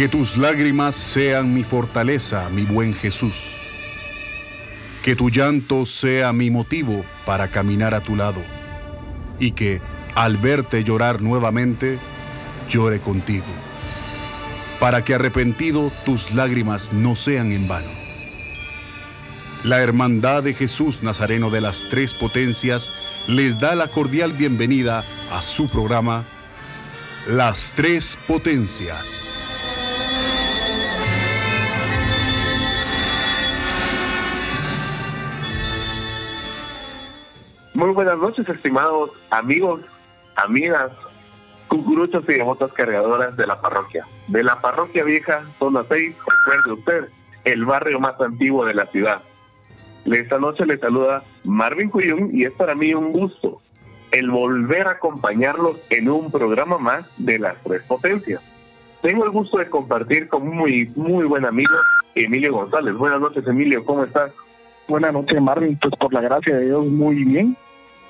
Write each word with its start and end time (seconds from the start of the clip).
Que 0.00 0.08
tus 0.08 0.38
lágrimas 0.38 0.96
sean 0.96 1.52
mi 1.52 1.62
fortaleza, 1.62 2.48
mi 2.48 2.64
buen 2.64 2.94
Jesús. 2.94 3.60
Que 5.02 5.14
tu 5.14 5.28
llanto 5.28 5.84
sea 5.84 6.32
mi 6.32 6.50
motivo 6.50 7.04
para 7.26 7.48
caminar 7.48 7.92
a 7.92 8.00
tu 8.00 8.16
lado. 8.16 8.42
Y 9.38 9.50
que, 9.50 9.82
al 10.14 10.38
verte 10.38 10.84
llorar 10.84 11.20
nuevamente, 11.20 11.98
llore 12.66 13.00
contigo. 13.00 13.44
Para 14.78 15.04
que 15.04 15.16
arrepentido 15.16 15.92
tus 16.06 16.32
lágrimas 16.32 16.94
no 16.94 17.14
sean 17.14 17.52
en 17.52 17.68
vano. 17.68 17.90
La 19.64 19.82
Hermandad 19.82 20.42
de 20.44 20.54
Jesús 20.54 21.02
Nazareno 21.02 21.50
de 21.50 21.60
las 21.60 21.88
Tres 21.90 22.14
Potencias 22.14 22.90
les 23.26 23.60
da 23.60 23.74
la 23.74 23.88
cordial 23.88 24.32
bienvenida 24.32 25.04
a 25.30 25.42
su 25.42 25.68
programa 25.68 26.24
Las 27.26 27.74
Tres 27.76 28.18
Potencias. 28.26 29.39
Muy 37.80 37.92
buenas 37.92 38.18
noches, 38.18 38.46
estimados 38.46 39.10
amigos, 39.30 39.80
amigas, 40.36 40.92
cucuruchos 41.66 42.22
y 42.28 42.34
devotas 42.34 42.70
cargadoras 42.74 43.34
de 43.38 43.46
la 43.46 43.58
parroquia. 43.58 44.04
De 44.28 44.44
la 44.44 44.60
parroquia 44.60 45.02
vieja, 45.02 45.44
zona 45.58 45.82
6, 45.88 46.14
recuerde 46.14 46.72
usted, 46.74 47.08
el 47.46 47.64
barrio 47.64 47.98
más 47.98 48.20
antiguo 48.20 48.66
de 48.66 48.74
la 48.74 48.84
ciudad. 48.88 49.22
Esta 50.04 50.38
noche 50.38 50.66
le 50.66 50.76
saluda 50.76 51.22
Marvin 51.44 51.88
Cuyum 51.88 52.28
y 52.34 52.44
es 52.44 52.52
para 52.52 52.74
mí 52.74 52.92
un 52.92 53.12
gusto 53.12 53.62
el 54.12 54.30
volver 54.30 54.86
a 54.86 54.90
acompañarlos 54.90 55.78
en 55.88 56.10
un 56.10 56.30
programa 56.30 56.76
más 56.76 57.06
de 57.16 57.38
las 57.38 57.56
tres 57.62 57.82
potencias. 57.84 58.42
Tengo 59.00 59.24
el 59.24 59.30
gusto 59.30 59.56
de 59.56 59.70
compartir 59.70 60.28
con 60.28 60.42
un 60.42 60.54
muy, 60.54 60.86
muy 60.96 61.24
buen 61.24 61.46
amigo, 61.46 61.76
Emilio 62.14 62.52
González. 62.52 62.94
Buenas 62.94 63.22
noches, 63.22 63.46
Emilio, 63.46 63.82
¿cómo 63.86 64.04
estás? 64.04 64.32
Buenas 64.86 65.14
noches, 65.14 65.40
Marvin. 65.40 65.78
Pues 65.80 65.94
por 65.96 66.12
la 66.12 66.20
gracia 66.20 66.56
de 66.56 66.66
Dios, 66.66 66.84
muy 66.84 67.24
bien. 67.24 67.56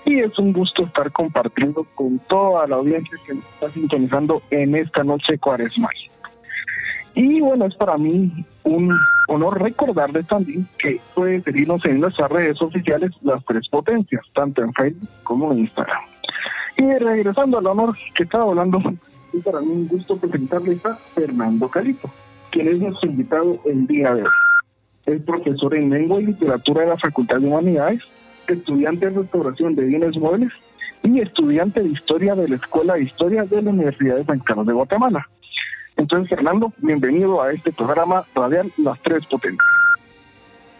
Y 0.04 0.20
es 0.20 0.38
un 0.38 0.52
gusto 0.52 0.84
estar 0.84 1.12
compartiendo 1.12 1.86
con 1.94 2.18
toda 2.20 2.66
la 2.66 2.76
audiencia 2.76 3.18
que 3.26 3.34
nos 3.34 3.44
está 3.44 3.70
sintonizando 3.70 4.42
en 4.50 4.74
esta 4.74 5.04
noche 5.04 5.38
cuaresmal. 5.38 5.94
Y 7.14 7.40
bueno, 7.40 7.66
es 7.66 7.74
para 7.74 7.98
mí 7.98 8.32
un 8.64 8.96
honor 9.28 9.60
recordarles 9.60 10.26
también 10.26 10.66
que 10.78 11.00
pueden 11.14 11.42
seguirnos 11.42 11.84
en 11.84 12.00
nuestras 12.00 12.30
redes 12.30 12.60
oficiales 12.62 13.10
las 13.22 13.44
tres 13.44 13.68
potencias, 13.68 14.22
tanto 14.34 14.62
en 14.62 14.72
Facebook 14.72 15.08
como 15.24 15.52
en 15.52 15.60
Instagram. 15.60 16.02
Y 16.76 16.84
regresando 16.98 17.58
al 17.58 17.66
honor 17.66 17.96
que 18.14 18.22
estaba 18.22 18.44
hablando, 18.44 18.80
es 19.34 19.44
para 19.44 19.60
mí 19.60 19.68
un 19.70 19.88
gusto 19.88 20.16
presentarles 20.16 20.84
a 20.86 20.96
Fernando 21.14 21.68
Calito, 21.68 22.10
quien 22.50 22.68
es 22.68 22.78
nuestro 22.78 23.10
invitado 23.10 23.58
el 23.66 23.86
día 23.86 24.14
de 24.14 24.22
hoy. 24.22 24.28
Es 25.06 25.22
profesor 25.22 25.74
en 25.74 25.90
lengua 25.90 26.20
y 26.20 26.26
literatura 26.26 26.82
de 26.82 26.88
la 26.88 26.98
Facultad 26.98 27.38
de 27.38 27.48
Humanidades, 27.48 28.02
estudiante 28.52 29.10
de 29.10 29.18
restauración 29.18 29.74
de 29.74 29.84
bienes 29.84 30.16
muebles 30.16 30.52
y 31.02 31.20
estudiante 31.20 31.82
de 31.82 31.88
historia 31.88 32.34
de 32.34 32.48
la 32.48 32.56
Escuela 32.56 32.94
de 32.94 33.04
Historia 33.04 33.44
de 33.44 33.62
la 33.62 33.70
Universidad 33.70 34.16
de 34.16 34.24
San 34.24 34.40
Carlos 34.40 34.66
de 34.66 34.72
Guatemala. 34.72 35.26
Entonces, 35.96 36.30
Fernando, 36.30 36.72
bienvenido 36.78 37.42
a 37.42 37.52
este 37.52 37.72
programa 37.72 38.24
radial 38.34 38.72
Las 38.78 39.00
Tres 39.02 39.26
Potencias. 39.26 39.66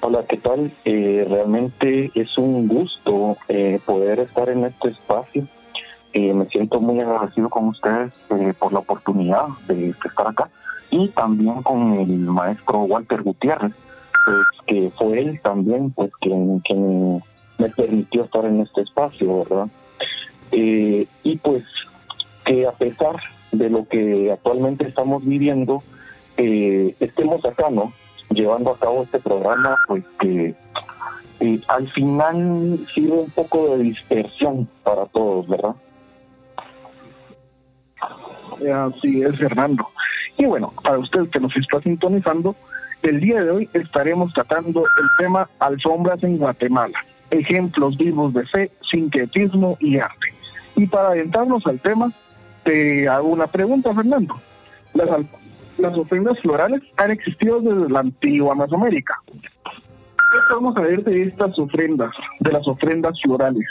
Hola, 0.00 0.24
¿qué 0.26 0.38
tal? 0.38 0.72
Eh, 0.86 1.26
realmente 1.28 2.10
es 2.14 2.38
un 2.38 2.68
gusto 2.68 3.36
eh, 3.48 3.78
poder 3.84 4.20
estar 4.20 4.48
en 4.48 4.64
este 4.64 4.88
espacio. 4.88 5.46
Eh, 6.14 6.32
me 6.32 6.46
siento 6.46 6.80
muy 6.80 7.00
agradecido 7.00 7.50
con 7.50 7.68
ustedes 7.68 8.12
por 8.58 8.72
la 8.72 8.78
oportunidad 8.78 9.46
de, 9.68 9.90
estar 9.90 10.26
acá 10.26 10.48
y 10.90 11.08
también 11.08 11.62
con 11.62 11.92
el 11.92 12.18
maestro 12.20 12.80
Walter 12.80 13.22
Gutiérrez, 13.22 13.72
pues, 14.24 14.46
que 14.66 14.90
fue 14.90 15.20
él 15.20 15.40
también 15.42 15.90
pues 15.90 16.10
quien, 16.20 16.60
quien 16.60 17.22
me 17.60 17.68
permitió 17.70 18.24
estar 18.24 18.44
en 18.44 18.60
este 18.60 18.82
espacio, 18.82 19.44
¿verdad? 19.44 19.68
y 20.52 21.36
pues 21.44 21.62
que 22.44 22.66
a 22.66 22.72
pesar 22.72 23.16
de 23.52 23.70
lo 23.70 23.86
que 23.86 24.30
actualmente 24.32 24.86
estamos 24.86 25.24
viviendo, 25.24 25.82
eh, 26.36 26.94
estemos 27.00 27.44
acá, 27.44 27.70
¿no? 27.70 27.92
Llevando 28.30 28.70
a 28.70 28.78
cabo 28.78 29.02
este 29.02 29.18
programa, 29.18 29.76
pues 29.86 30.04
que 30.20 30.54
eh, 31.40 31.60
al 31.68 31.90
final 31.92 32.86
sirve 32.94 33.12
un 33.12 33.30
poco 33.30 33.76
de 33.76 33.84
dispersión 33.84 34.68
para 34.82 35.06
todos, 35.06 35.48
¿verdad? 35.48 35.74
Así 38.86 39.22
es, 39.22 39.38
Fernando. 39.38 39.88
Y 40.36 40.46
bueno, 40.46 40.72
para 40.82 40.98
usted 40.98 41.28
que 41.30 41.40
nos 41.40 41.54
está 41.56 41.80
sintonizando, 41.80 42.54
el 43.02 43.20
día 43.20 43.42
de 43.42 43.50
hoy 43.50 43.68
estaremos 43.72 44.32
tratando 44.32 44.80
el 44.80 45.08
tema 45.18 45.48
alfombras 45.58 46.22
en 46.22 46.38
Guatemala, 46.38 47.04
ejemplos 47.30 47.96
vivos 47.96 48.34
de 48.34 48.46
fe, 48.46 48.70
sincretismo 48.90 49.76
y 49.80 49.98
arte. 49.98 50.34
Y 50.76 50.86
para 50.86 51.08
adentrarnos 51.08 51.66
al 51.66 51.80
tema, 51.80 52.12
te 52.64 53.08
hago 53.08 53.28
una 53.28 53.46
pregunta, 53.46 53.94
Fernando. 53.94 54.34
Las, 54.94 55.08
las 55.78 55.96
ofrendas 55.96 56.38
florales 56.40 56.82
han 56.96 57.10
existido 57.10 57.60
desde 57.60 57.90
la 57.90 58.00
antigua 58.00 58.54
Mesoamérica. 58.54 59.14
¿Qué 59.26 60.38
podemos 60.48 60.74
saber 60.74 61.02
de 61.04 61.24
estas 61.24 61.58
ofrendas, 61.58 62.12
de 62.38 62.52
las 62.52 62.66
ofrendas 62.68 63.20
florales? 63.22 63.66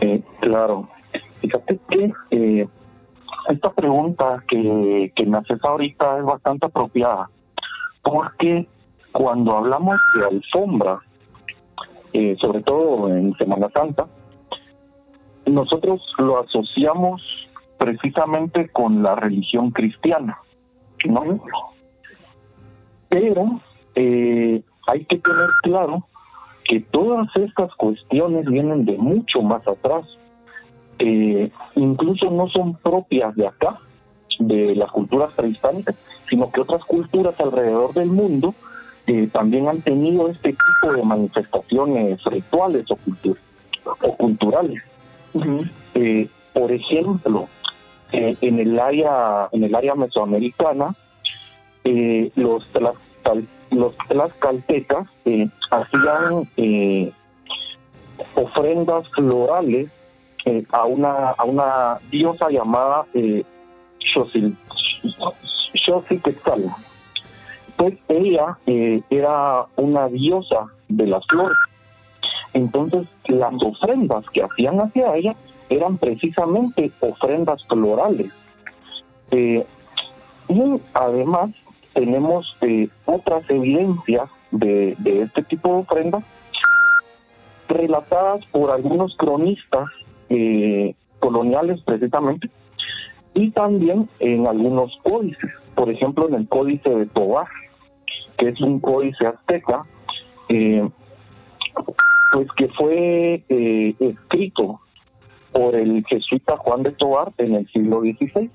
Eh, 0.00 0.22
claro. 0.40 0.88
Fíjate 1.40 1.78
que 1.88 2.12
eh, 2.30 2.68
esta 3.48 3.70
pregunta 3.72 4.42
que, 4.48 5.12
que 5.14 5.26
me 5.26 5.38
haces 5.38 5.62
ahorita 5.62 6.18
es 6.18 6.24
bastante 6.24 6.66
apropiada, 6.66 7.30
porque 8.02 8.66
cuando 9.12 9.56
hablamos 9.56 10.00
de 10.14 10.26
alfombra, 10.26 10.98
eh, 12.18 12.34
sobre 12.40 12.62
todo 12.62 13.14
en 13.14 13.36
Semana 13.36 13.68
Santa, 13.74 14.06
nosotros 15.44 16.00
lo 16.16 16.38
asociamos 16.38 17.20
precisamente 17.76 18.70
con 18.70 19.02
la 19.02 19.16
religión 19.16 19.70
cristiana, 19.70 20.38
¿no? 21.06 21.42
Pero 23.10 23.60
eh, 23.94 24.62
hay 24.86 25.04
que 25.04 25.18
tener 25.18 25.50
claro 25.62 26.06
que 26.64 26.80
todas 26.80 27.28
estas 27.36 27.74
cuestiones 27.74 28.46
vienen 28.46 28.86
de 28.86 28.96
mucho 28.96 29.42
más 29.42 29.68
atrás, 29.68 30.06
eh, 30.98 31.50
incluso 31.74 32.30
no 32.30 32.48
son 32.48 32.76
propias 32.76 33.36
de 33.36 33.46
acá, 33.46 33.78
de 34.38 34.74
las 34.74 34.90
culturas 34.90 35.34
prehispánicas, 35.34 35.96
sino 36.30 36.50
que 36.50 36.62
otras 36.62 36.82
culturas 36.86 37.38
alrededor 37.38 37.92
del 37.92 38.08
mundo 38.08 38.54
eh, 39.06 39.28
también 39.32 39.68
han 39.68 39.80
tenido 39.82 40.28
este 40.28 40.50
tipo 40.52 40.92
de 40.92 41.02
manifestaciones 41.02 42.22
rituales 42.24 42.86
o, 42.90 42.98
o 44.02 44.16
culturales. 44.16 44.82
Eh, 45.94 46.28
por 46.52 46.72
ejemplo, 46.72 47.48
eh, 48.12 48.36
en 48.40 48.58
el 48.58 48.78
área 48.78 49.48
en 49.52 49.64
el 49.64 49.74
área 49.74 49.94
mesoamericana, 49.94 50.94
eh, 51.84 52.30
los 52.34 52.68
los 53.70 53.96
tlaxcaltecas 54.08 55.08
hacían 55.70 56.48
ofrendas 58.34 59.08
florales 59.10 59.90
a 60.70 60.84
una 60.84 61.30
a 61.30 61.44
una 61.44 61.98
diosa 62.10 62.48
llamada 62.50 63.04
eh, 63.14 63.44
Xochitl. 63.98 64.52
Pues 67.76 67.94
ella 68.08 68.58
era 69.10 69.66
una 69.76 70.08
diosa 70.08 70.66
de 70.88 71.06
las 71.06 71.26
flores. 71.26 71.58
Entonces, 72.52 73.06
las 73.28 73.52
ofrendas 73.62 74.24
que 74.32 74.42
hacían 74.42 74.80
hacia 74.80 75.14
ella 75.14 75.34
eran 75.68 75.98
precisamente 75.98 76.90
ofrendas 77.00 77.62
florales. 77.68 78.32
Eh, 79.30 79.64
y 80.48 80.80
además 80.94 81.50
tenemos 81.92 82.56
eh, 82.60 82.88
otras 83.04 83.48
evidencias 83.50 84.30
de, 84.52 84.96
este 85.04 85.42
tipo 85.42 85.68
de 85.68 85.74
ofrendas 85.80 86.24
relatadas 87.68 88.44
por 88.46 88.70
algunos 88.70 89.16
cronistas 89.16 89.88
eh, 90.28 90.94
coloniales 91.18 91.80
precisamente 91.82 92.48
y 93.34 93.50
también 93.50 94.08
en 94.20 94.46
algunos 94.46 94.96
códices, 95.02 95.50
por 95.74 95.90
ejemplo 95.90 96.28
en 96.28 96.34
el 96.34 96.48
códice 96.48 96.88
de 96.88 97.06
Tobar, 97.06 97.48
que 98.36 98.48
es 98.48 98.60
un 98.60 98.80
códice 98.80 99.26
azteca, 99.26 99.82
pues 102.32 102.48
que 102.56 102.68
fue 102.68 103.44
eh, 103.48 103.94
escrito 103.98 104.80
por 105.52 105.74
el 105.74 106.04
jesuita 106.06 106.56
Juan 106.58 106.82
de 106.82 106.92
Tobar 106.92 107.32
en 107.38 107.54
el 107.54 107.66
siglo 107.68 108.00
XVI. 108.00 108.50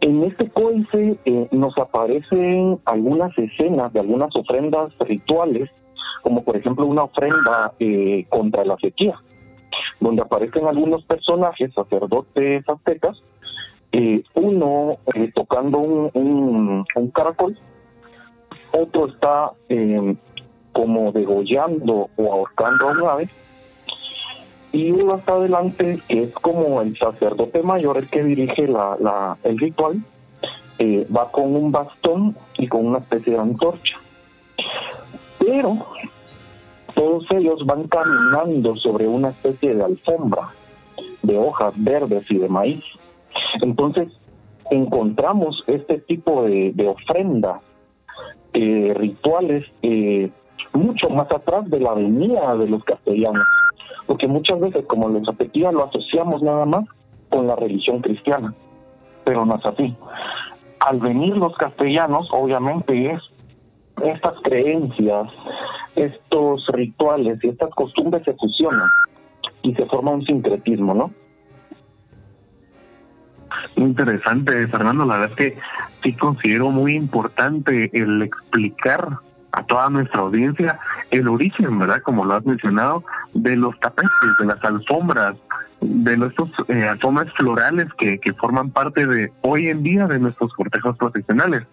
En 0.00 0.24
este 0.24 0.48
códice 0.50 1.16
eh, 1.24 1.48
nos 1.52 1.76
aparecen 1.78 2.80
algunas 2.86 3.36
escenas 3.38 3.92
de 3.92 4.00
algunas 4.00 4.34
ofrendas 4.34 4.92
rituales, 5.00 5.70
como 6.22 6.42
por 6.42 6.56
ejemplo 6.56 6.86
una 6.86 7.04
ofrenda 7.04 7.74
eh, 7.78 8.26
contra 8.28 8.64
la 8.64 8.76
sequía, 8.78 9.14
donde 10.00 10.22
aparecen 10.22 10.66
algunos 10.66 11.04
personajes, 11.04 11.72
sacerdotes 11.74 12.68
aztecas, 12.68 13.22
eh, 13.92 14.24
uno 14.34 14.96
eh, 15.14 15.30
tocando 15.34 15.78
un, 15.78 16.84
caracol, 17.14 17.54
otro 18.72 19.08
está 19.08 19.52
eh, 19.68 20.14
como 20.72 21.12
degollando 21.12 22.08
o 22.16 22.32
ahorcando 22.32 22.88
a 22.88 22.92
un 22.92 23.08
ave, 23.08 23.28
y 24.72 24.90
uno 24.90 25.14
hasta 25.14 25.34
adelante, 25.34 26.00
que 26.08 26.22
es 26.24 26.32
como 26.32 26.80
el 26.80 26.96
sacerdote 26.96 27.62
mayor, 27.62 27.98
el 27.98 28.08
que 28.08 28.24
dirige 28.24 28.66
la, 28.66 28.96
la, 28.98 29.36
el 29.44 29.58
ritual, 29.58 30.02
va 31.14 31.30
con 31.30 31.54
un 31.54 31.70
bastón 31.70 32.36
y 32.58 32.66
con 32.66 32.86
una 32.86 32.98
especie 32.98 33.34
de 33.34 33.38
antorcha. 33.38 33.96
Pero 35.38 35.86
todos 36.94 37.24
ellos 37.30 37.64
van 37.66 37.88
caminando 37.88 38.76
sobre 38.76 39.06
una 39.06 39.30
especie 39.30 39.74
de 39.74 39.84
alfombra 39.84 40.48
de 41.22 41.38
hojas 41.38 41.74
verdes 41.76 42.30
y 42.30 42.38
de 42.38 42.48
maíz. 42.48 42.84
Entonces, 43.60 44.08
encontramos 44.70 45.62
este 45.66 45.98
tipo 45.98 46.44
de, 46.44 46.74
ofrendas 46.86 47.60
eh, 48.54 48.92
rituales 48.96 49.64
eh, 49.82 50.30
mucho 50.72 51.08
más 51.10 51.30
atrás 51.30 51.68
de 51.70 51.80
la 51.80 51.94
venida 51.94 52.54
de 52.56 52.68
los 52.68 52.84
castellanos, 52.84 53.46
porque 54.06 54.26
muchas 54.26 54.60
veces, 54.60 54.84
como 54.86 55.08
les 55.08 55.26
repetía, 55.26 55.72
lo 55.72 55.84
asociamos 55.84 56.42
nada 56.42 56.64
más 56.64 56.84
con 57.30 57.46
la 57.46 57.56
religión 57.56 58.00
cristiana, 58.00 58.54
pero 59.24 59.44
no 59.44 59.56
es 59.56 59.66
así. 59.66 59.96
Al 60.80 60.98
venir 61.00 61.36
los 61.36 61.54
castellanos, 61.56 62.28
obviamente 62.32 63.12
es 63.12 63.20
estas 64.04 64.34
creencias, 64.42 65.28
estos 65.94 66.66
rituales 66.68 67.38
y 67.42 67.48
estas 67.48 67.70
costumbres 67.70 68.24
se 68.24 68.34
fusionan 68.34 68.88
y 69.62 69.74
se 69.74 69.86
forma 69.86 70.12
un 70.12 70.24
sincretismo, 70.24 70.94
¿no? 70.94 71.10
Muy 73.76 73.88
interesante, 73.88 74.66
Fernando. 74.68 75.04
La 75.04 75.18
verdad 75.18 75.36
es 75.38 75.52
que 75.52 75.58
sí 76.02 76.12
considero 76.14 76.70
muy 76.70 76.94
importante 76.94 77.90
el 77.92 78.22
explicar 78.22 79.18
a 79.52 79.62
toda 79.64 79.90
nuestra 79.90 80.20
audiencia 80.20 80.78
el 81.10 81.28
origen, 81.28 81.78
¿verdad? 81.78 82.00
Como 82.02 82.24
lo 82.24 82.34
has 82.34 82.44
mencionado, 82.44 83.04
de 83.34 83.56
los 83.56 83.78
tapetes, 83.80 84.10
de 84.38 84.46
las 84.46 84.62
alfombras, 84.64 85.36
de 85.80 86.16
nuestros 86.16 86.50
eh, 86.68 86.84
alfombras 86.84 87.32
florales 87.34 87.88
que, 87.98 88.18
que 88.18 88.32
forman 88.34 88.70
parte 88.70 89.06
de 89.06 89.32
hoy 89.42 89.68
en 89.68 89.82
día 89.82 90.06
de 90.06 90.18
nuestros 90.18 90.52
cortejos 90.54 90.96
profesionales 90.96 91.64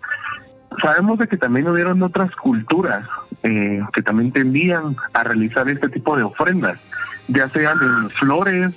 sabemos 0.81 1.19
de 1.19 1.27
que 1.27 1.37
también 1.37 1.67
hubieron 1.67 2.01
otras 2.03 2.33
culturas 2.35 3.07
eh, 3.43 3.81
que 3.93 4.01
también 4.01 4.31
tendían 4.31 4.95
a 5.13 5.23
realizar 5.23 5.67
este 5.69 5.89
tipo 5.89 6.15
de 6.15 6.23
ofrendas, 6.23 6.79
ya 7.27 7.49
sean 7.49 7.77
en 7.81 8.09
flores, 8.11 8.73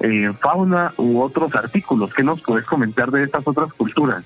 eh, 0.00 0.32
fauna 0.40 0.92
u 0.96 1.20
otros 1.20 1.54
artículos. 1.54 2.12
¿Qué 2.14 2.22
nos 2.22 2.40
puedes 2.42 2.66
comentar 2.66 3.10
de 3.10 3.24
estas 3.24 3.46
otras 3.46 3.72
culturas? 3.74 4.24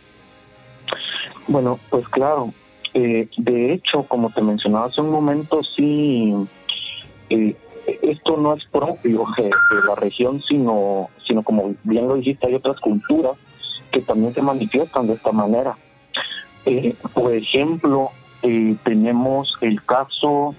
Bueno, 1.46 1.78
pues 1.90 2.08
claro. 2.08 2.52
Eh, 2.94 3.28
de 3.36 3.72
hecho, 3.72 4.02
como 4.04 4.30
te 4.30 4.42
mencionaba 4.42 4.86
hace 4.86 5.00
un 5.00 5.10
momento, 5.10 5.62
sí, 5.62 6.34
esto 8.02 8.36
no 8.36 8.54
es 8.54 8.64
propio 8.66 9.24
de 9.38 9.50
la 9.86 9.94
región, 9.94 10.42
sino, 10.42 11.08
sino 11.26 11.42
como 11.42 11.74
bien 11.84 12.08
lo 12.08 12.16
dijiste, 12.16 12.46
hay 12.46 12.54
otras 12.54 12.80
culturas 12.80 13.36
que 13.90 14.00
también 14.00 14.34
se 14.34 14.42
manifiestan 14.42 15.06
de 15.06 15.14
esta 15.14 15.32
manera. 15.32 15.76
Eh, 16.66 16.94
por 17.14 17.34
ejemplo, 17.34 18.10
eh, 18.42 18.76
tenemos 18.84 19.56
el 19.60 19.82
caso 19.84 20.54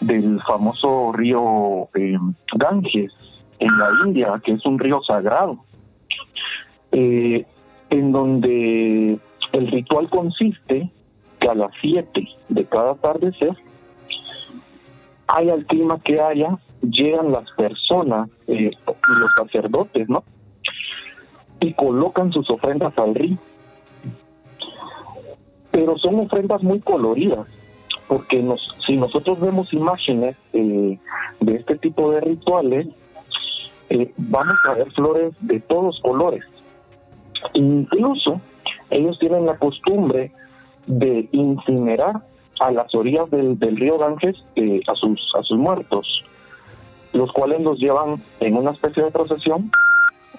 del 0.00 0.40
famoso 0.42 1.12
río 1.12 1.88
eh, 1.94 2.18
Ganges 2.54 3.12
en 3.62 3.78
la 3.78 3.90
India, 4.04 4.40
que 4.44 4.52
es 4.52 4.66
un 4.66 4.78
río 4.78 5.00
sagrado, 5.02 5.64
en 6.90 8.12
donde 8.12 9.18
el 9.52 9.66
ritual 9.68 10.08
consiste 10.10 10.90
que 11.38 11.48
a 11.48 11.54
las 11.54 11.70
7 11.80 12.28
de 12.48 12.64
cada 12.66 12.92
atardecer, 12.92 13.56
haya 15.28 15.54
el 15.54 15.66
clima 15.66 15.98
que 16.00 16.20
haya, 16.20 16.58
llegan 16.82 17.32
las 17.32 17.50
personas, 17.52 18.28
y 18.46 18.64
los 18.64 19.34
sacerdotes, 19.36 20.08
¿no? 20.08 20.24
Y 21.60 21.72
colocan 21.74 22.32
sus 22.32 22.50
ofrendas 22.50 22.96
al 22.98 23.14
río 23.14 23.38
pero 25.72 25.98
son 25.98 26.20
ofrendas 26.20 26.62
muy 26.62 26.80
coloridas, 26.80 27.48
porque 28.06 28.40
nos, 28.40 28.60
si 28.86 28.96
nosotros 28.96 29.40
vemos 29.40 29.72
imágenes 29.72 30.36
eh, 30.52 30.98
de 31.40 31.54
este 31.56 31.76
tipo 31.78 32.12
de 32.12 32.20
rituales, 32.20 32.86
eh, 33.92 34.10
vamos 34.16 34.56
a 34.68 34.74
ver 34.74 34.90
flores 34.92 35.34
de 35.40 35.60
todos 35.60 36.00
colores. 36.00 36.42
Incluso 37.52 38.40
ellos 38.90 39.18
tienen 39.18 39.44
la 39.46 39.58
costumbre 39.58 40.32
de 40.86 41.28
incinerar 41.32 42.22
a 42.60 42.70
las 42.70 42.94
orillas 42.94 43.30
del, 43.30 43.58
río 43.76 43.98
Ganges 43.98 44.36
eh, 44.56 44.80
a, 44.86 44.94
sus, 44.94 45.20
a 45.38 45.42
sus 45.42 45.58
muertos, 45.58 46.24
los 47.12 47.30
cuales 47.32 47.60
los 47.60 47.78
llevan 47.78 48.22
en 48.40 48.56
una 48.56 48.70
especie 48.70 49.02
de 49.02 49.10
procesión 49.10 49.70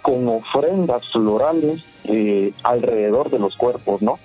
con 0.01 0.27
ofrendas 0.27 1.07
florales 1.11 1.85
alrededor 2.63 3.29
de 3.29 3.39
los 3.39 3.55
cuerpos, 3.55 4.01
¿no? 4.01 4.17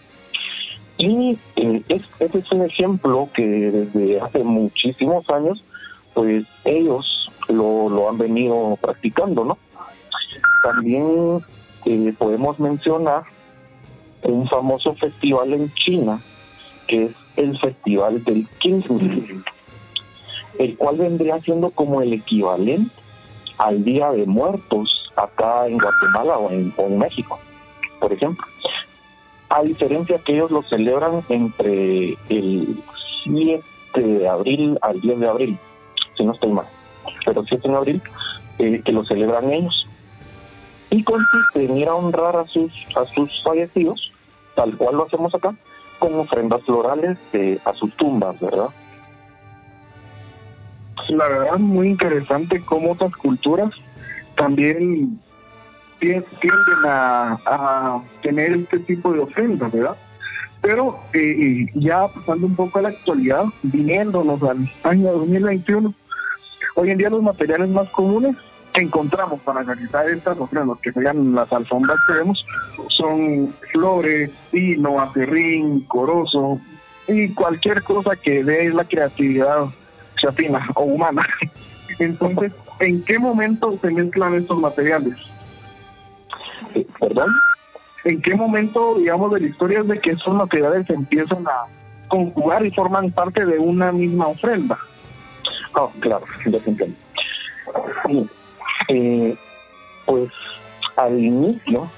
Y 0.99 1.39
eh, 1.55 1.83
este 1.89 2.39
es 2.39 2.51
un 2.51 2.65
ejemplo 2.65 3.29
que 3.33 3.45
desde 3.45 4.21
hace 4.21 4.43
muchísimos 4.43 5.29
años, 5.31 5.63
pues 6.13 6.45
ellos 6.65 7.18
lo, 7.49 8.09
han 8.09 8.19
venido 8.19 8.79
practicando, 8.81 9.45
¿no? 9.45 9.59
También 10.63 11.41
eh, 11.85 12.15
podemos 12.19 12.59
mencionar 12.59 13.23
un 14.23 14.49
famoso 14.49 14.95
festival 14.95 15.53
en 15.53 15.73
China, 15.75 16.21
que 16.87 17.05
es 17.05 17.13
el 17.37 17.59
Festival 17.59 18.25
del 18.25 18.49
Qingming, 18.59 19.45
el 20.59 20.77
cual 20.77 20.97
vendría 20.97 21.39
siendo 21.41 21.71
como 21.71 22.03
el 22.03 22.13
equivalente 22.13 22.95
al 23.59 23.85
Día 23.85 24.11
de 24.11 24.27
Muertos 24.27 25.13
acá 25.17 25.67
en 25.67 25.79
Guatemala 25.79 26.39
o 26.39 26.51
en 26.51 26.99
México, 26.99 27.39
por 28.01 28.13
ejemplo 28.13 28.45
a 29.51 29.63
diferencia 29.63 30.19
que 30.19 30.35
ellos 30.35 30.51
lo 30.51 30.63
celebran 30.63 31.23
entre 31.29 32.17
el 32.29 32.83
7 33.25 33.63
de 33.95 34.29
abril 34.29 34.79
al 34.83 35.01
10 35.01 35.21
de 35.21 35.29
abril, 35.29 35.59
si 36.17 36.25
no 36.25 36.33
estoy 36.33 36.53
mal, 36.53 36.67
pero 37.25 37.45
7 37.45 37.69
de 37.69 37.77
abril, 37.77 38.03
eh, 38.59 38.83
que 38.85 38.93
lo 38.93 39.05
celebran 39.05 39.53
ellos. 39.53 39.87
Y 40.91 41.05
consiste 41.05 41.65
en 41.65 41.77
ir 41.77 41.89
a 41.89 41.95
honrar 41.95 42.37
a 42.37 42.47
sus, 42.47 42.73
a 42.97 43.05
sus 43.07 43.43
fallecidos, 43.43 44.13
tal 44.55 44.77
cual 44.77 44.97
lo 44.97 45.07
hacemos 45.07 45.35
acá, 45.35 45.55
con 45.99 46.15
ofrendas 46.19 46.63
florales 46.63 47.19
eh, 47.33 47.59
a 47.65 47.73
sus 47.75 47.95
tumbas, 47.97 48.39
¿verdad? 48.41 48.69
La 51.09 51.29
verdad, 51.29 51.59
muy 51.59 51.89
interesante 51.89 52.61
cómo 52.61 52.93
otras 52.93 53.15
culturas 53.17 53.71
también 54.35 55.21
tienden 55.99 56.85
a, 56.85 58.03
tener 58.23 58.53
este 58.53 58.79
tipo 58.81 59.13
de 59.13 59.21
ofrendas, 59.21 59.73
¿verdad? 59.73 59.97
Pero 60.61 60.99
eh, 61.13 61.67
ya 61.75 62.07
pasando 62.09 62.47
un 62.47 62.57
poco 62.57 62.79
a 62.79 62.83
la 62.83 62.89
actualidad, 62.89 63.45
viniéndonos 63.63 64.43
al 64.43 64.69
año 64.85 65.13
2021, 65.13 65.95
hoy 66.79 66.93
en 66.93 66.99
día 66.99 67.11
los 67.11 67.23
materiales 67.23 67.69
más 67.71 67.91
comunes 67.91 68.37
que 68.73 68.83
encontramos 68.83 69.41
para 69.41 69.65
realizar 69.65 70.09
estas 70.09 70.39
ofrendas, 70.39 70.79
que 70.81 70.93
sean 70.93 71.35
las 71.35 71.53
alfombras 71.53 71.99
que 72.07 72.13
vemos, 72.13 72.47
son 72.89 73.53
flores, 73.73 74.31
pino, 74.53 75.01
acerrín, 75.01 75.81
corozo 75.87 76.61
y 77.09 77.31
cualquier 77.35 77.83
cosa 77.83 78.15
que 78.15 78.45
dé 78.45 78.71
la 78.71 78.85
creatividad 78.85 79.65
chatina 80.17 80.69
o 80.77 80.85
humana. 80.85 81.27
Entonces, 81.99 82.53
¿en 82.79 83.05
qué 83.05 83.19
momento 83.19 83.77
se 83.81 83.91
mezclan 83.91 84.37
estos 84.37 84.59
materiales? 84.59 85.17
¿Perdón? 87.01 87.33
¿En 88.05 88.23
qué 88.23 88.37
momento, 88.37 88.95
digamos, 88.99 89.33
de 89.33 89.41
la 89.41 89.47
historia 89.49 89.81
es 89.81 89.89
de 89.89 89.99
que 89.99 90.11
esos 90.13 90.33
materiales 90.33 90.89
empiezan 90.91 91.45
a 91.49 91.67
conjugar 92.07 92.65
y 92.65 92.71
forman 92.71 93.11
parte 93.11 93.45
de 93.45 93.59
una 93.59 93.91
misma 93.91 94.29
ofrenda? 94.29 94.79
Oh, 95.75 95.91
claro, 96.01 96.25
ya 96.47 96.59
entiendo. 96.67 96.97
Eh, 98.89 99.37
pues 100.07 100.31
al 100.97 101.23
inicio, 101.23 101.91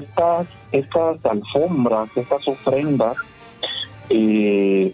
estas, 0.00 0.46
estas 0.72 1.24
alfombras, 1.24 2.08
estas 2.16 2.46
ofrendas, 2.46 3.16
eh, 4.10 4.92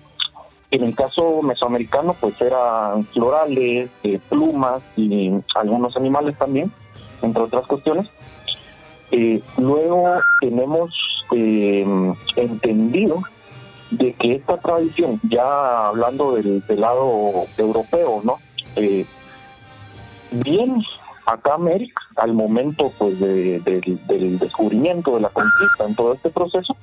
en 0.70 0.82
el 0.82 0.96
caso 0.96 1.42
mesoamericano, 1.42 2.16
pues 2.20 2.40
eran 2.40 3.04
florales, 3.06 3.90
plumas 4.28 4.82
y 4.96 5.30
algunos 5.54 5.96
animales 5.96 6.36
también, 6.38 6.72
entre 7.22 7.42
otras 7.42 7.66
cuestiones. 7.66 8.08
Eh, 9.12 9.40
luego 9.58 10.18
tenemos 10.40 10.90
eh, 11.36 11.86
entendido 12.36 13.22
de 13.98 14.12
que 14.14 14.36
esta 14.36 14.58
tradición, 14.58 15.20
ya 15.28 15.88
hablando 15.88 16.34
del, 16.34 16.62
lado 16.68 17.46
europeo, 17.58 18.20
¿no? 18.24 18.38
Eh, 18.76 19.06
bien 20.30 20.82
Acá 21.26 21.54
América, 21.54 22.02
al 22.16 22.34
momento 22.34 22.92
pues 22.98 23.18
del 23.18 24.38
descubrimiento 24.38 25.14
de 25.14 25.22
la 25.22 25.30
conquista 25.30 25.86
en 25.86 25.94
todo 25.94 26.12
este 26.12 26.28
proceso, 26.28 26.76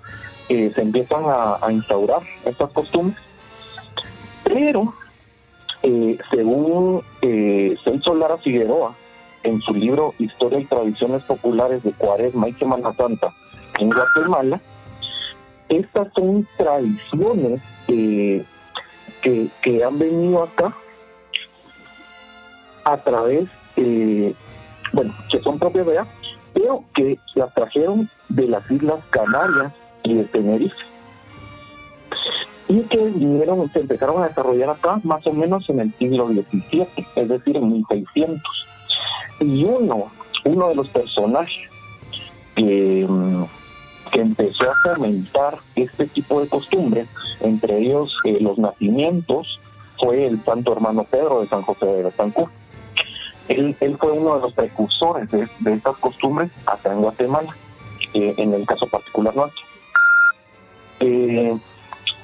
eh, 0.50 0.72
se 0.74 0.82
empiezan 0.82 1.24
a, 1.28 1.72
instaurar 1.72 2.24
estas 2.44 2.72
costumbres, 2.72 3.22
pero 4.44 4.96
eh, 5.84 6.18
según 6.32 7.04
eh, 7.22 7.78
Celso 7.84 8.16
Lara 8.16 8.38
Figueroa, 8.38 8.96
en 9.44 9.62
su 9.62 9.74
libro 9.74 10.16
Historia 10.18 10.60
y 10.60 10.66
Tradiciones 10.66 11.24
Populares 11.24 11.84
de 11.84 11.92
Cuaresma 11.92 12.50
y 12.50 12.54
Semana 12.54 12.94
Santa 12.94 13.34
en 13.80 13.90
Guatemala, 13.90 14.60
estas 15.72 16.14
son 16.14 16.48
tradiciones 16.58 17.62
que, 17.88 18.46
que 19.22 19.84
han 19.84 19.98
venido 19.98 20.44
acá 20.44 20.76
a 22.84 22.98
través 22.98 23.48
eh, 23.78 24.34
bueno, 24.94 25.14
que 25.30 25.40
son 25.40 25.60
propias 25.60 25.86
de 25.86 26.00
allá, 26.00 26.08
pero 26.54 26.84
que 26.94 27.18
las 27.36 27.54
trajeron 27.54 28.10
de 28.30 28.48
las 28.48 28.70
Islas 28.70 29.00
Canarias 29.10 29.74
y 30.04 30.16
de 30.16 30.24
Tenerife. 30.26 30.76
Y 32.68 32.82
que 32.84 32.98
vinieron, 32.98 33.70
se 33.72 33.80
empezaron 33.80 34.22
a 34.22 34.28
desarrollar 34.28 34.70
acá 34.70 35.00
más 35.04 35.26
o 35.28 35.34
menos 35.34 35.70
en 35.70 35.80
el 35.82 35.94
siglo 35.98 36.28
XVII, 36.28 36.88
es 37.16 37.30
decir, 37.30 37.58
en 37.58 37.72
1600. 37.72 38.42
Y 39.42 39.64
uno, 39.64 40.12
uno 40.46 40.70
de 40.70 40.76
los 40.76 40.88
personajes 40.90 41.70
que, 42.56 43.08
que 44.12 44.22
empezó 44.22 44.70
a 44.70 44.76
fomentar 44.84 45.58
este 45.76 46.06
tipo 46.08 46.42
de 46.42 46.50
costumbres, 46.50 47.08
entre 47.40 47.80
ellos 47.80 48.16
eh, 48.26 48.38
los 48.42 48.58
nacimientos, 48.58 49.60
fue 49.98 50.28
el 50.28 50.44
santo 50.44 50.74
hermano 50.74 51.06
Pedro 51.06 51.42
de 51.42 51.48
San 51.48 51.62
José 51.62 51.86
de 51.86 52.04
Betancourt. 52.04 52.52
Él, 53.48 53.76
fue 54.00 54.12
uno 54.12 54.36
de 54.36 54.42
los 54.42 54.54
precursores 54.54 55.30
de, 55.30 55.48
estas 55.74 55.98
costumbres 55.98 56.52
acá 56.66 56.92
en 56.92 57.02
Guatemala, 57.02 57.56
eh, 58.14 58.34
en 58.38 58.54
el 58.54 58.66
caso 58.66 58.88
particular 58.88 59.36
nuestro. 59.36 59.62
Eh, 61.00 61.58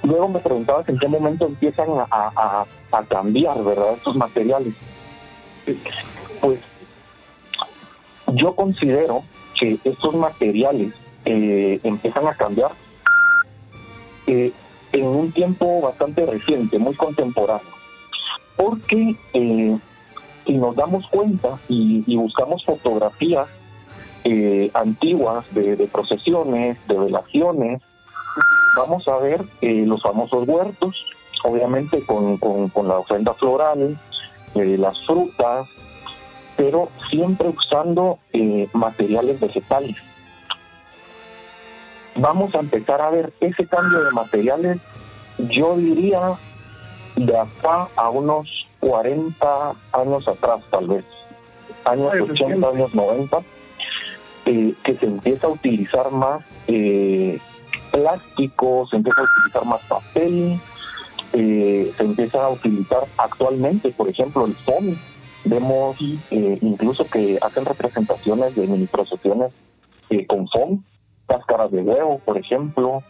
luego 0.04 0.30
me 0.30 0.40
preguntabas 0.40 0.88
en 0.90 1.00
qué 1.00 1.08
momento 1.08 1.46
empiezan 1.46 1.88
a, 2.12 2.66
cambiar, 3.10 3.62
¿verdad?, 3.64 3.94
estos 3.94 4.16
materiales. 4.16 4.74
Pues 6.42 6.60
yo 8.34 8.56
considero 8.56 9.24
que 9.60 9.80
estos 9.84 10.16
materiales 10.16 10.94
eh, 11.28 11.80
empiezan 11.84 12.28
a 12.28 12.34
cambiar 12.34 12.72
en 14.26 15.06
un 15.06 15.32
tiempo 15.32 15.82
bastante 15.82 16.26
reciente, 16.26 16.80
muy 16.80 16.96
contemporáneo, 16.96 17.74
porque 18.56 19.16
si 20.48 20.54
nos 20.54 20.76
damos 20.76 21.06
cuenta 21.10 21.60
y, 21.68 22.16
buscamos 22.16 22.64
fotografías 22.64 23.48
eh, 24.24 24.72
antiguas 24.74 25.46
de, 25.54 25.88
procesiones, 25.92 26.78
de 26.88 26.98
velaciones, 26.98 27.82
vamos 28.76 29.08
a 29.08 29.18
ver 29.18 29.44
eh, 29.62 29.84
los 29.86 30.02
famosos 30.02 30.48
huertos, 30.48 30.96
obviamente 31.44 32.02
con, 32.06 32.40
la 32.88 32.98
ofrenda 32.98 33.34
floral, 33.34 34.00
eh, 34.56 34.78
las 34.78 34.98
frutas, 35.06 35.68
pero 36.56 36.90
siempre 37.10 37.50
usando 37.50 38.18
materiales 38.74 39.40
vegetales. 39.40 39.96
Vamos 42.18 42.56
a 42.56 42.60
empezar 42.60 43.00
a 43.00 43.12
ver 43.12 43.32
ese 43.40 43.66
cambio 43.68 44.04
de 44.04 44.12
materiales, 44.12 44.80
yo 45.50 45.78
diría, 45.78 46.34
de 47.16 47.38
acá 47.38 47.88
a 47.96 48.10
unos 48.10 48.68
40 48.80 49.74
años 49.92 50.28
atrás, 50.28 50.62
tal 50.72 50.88
vez, 50.88 51.06
años 51.86 52.12
80, 52.20 52.68
años 52.68 52.96
90, 52.96 53.38
eh, 54.46 54.74
que 54.84 54.96
se 54.96 55.06
empieza 55.06 55.46
a 55.46 55.52
utilizar 55.52 56.12
más 56.12 56.44
eh, 56.68 57.40
plástico, 57.92 58.88
se 58.90 58.96
empieza 58.96 59.22
a 59.22 59.26
utilizar 59.26 59.66
más 59.66 59.82
papel, 59.84 60.60
eh, 61.34 61.92
se 61.96 62.04
empieza 62.04 62.46
a 62.46 62.50
utilizar 62.50 63.04
actualmente, 63.18 63.92
por 63.92 64.10
ejemplo, 64.10 64.46
el 64.46 64.56
foam. 64.56 64.98
Vemos 65.46 65.96
incluso 66.32 67.08
que 67.08 67.38
hacen 67.42 67.64
representaciones 67.64 68.56
de 68.56 68.68
mini 68.68 68.86
procesiones 68.88 69.54
con 70.28 70.48
foam, 70.50 70.84
cáscaras 71.28 71.72
de 71.72 71.82
huevo, 71.82 72.20
por 72.26 72.38
ejemplo, 72.38 73.04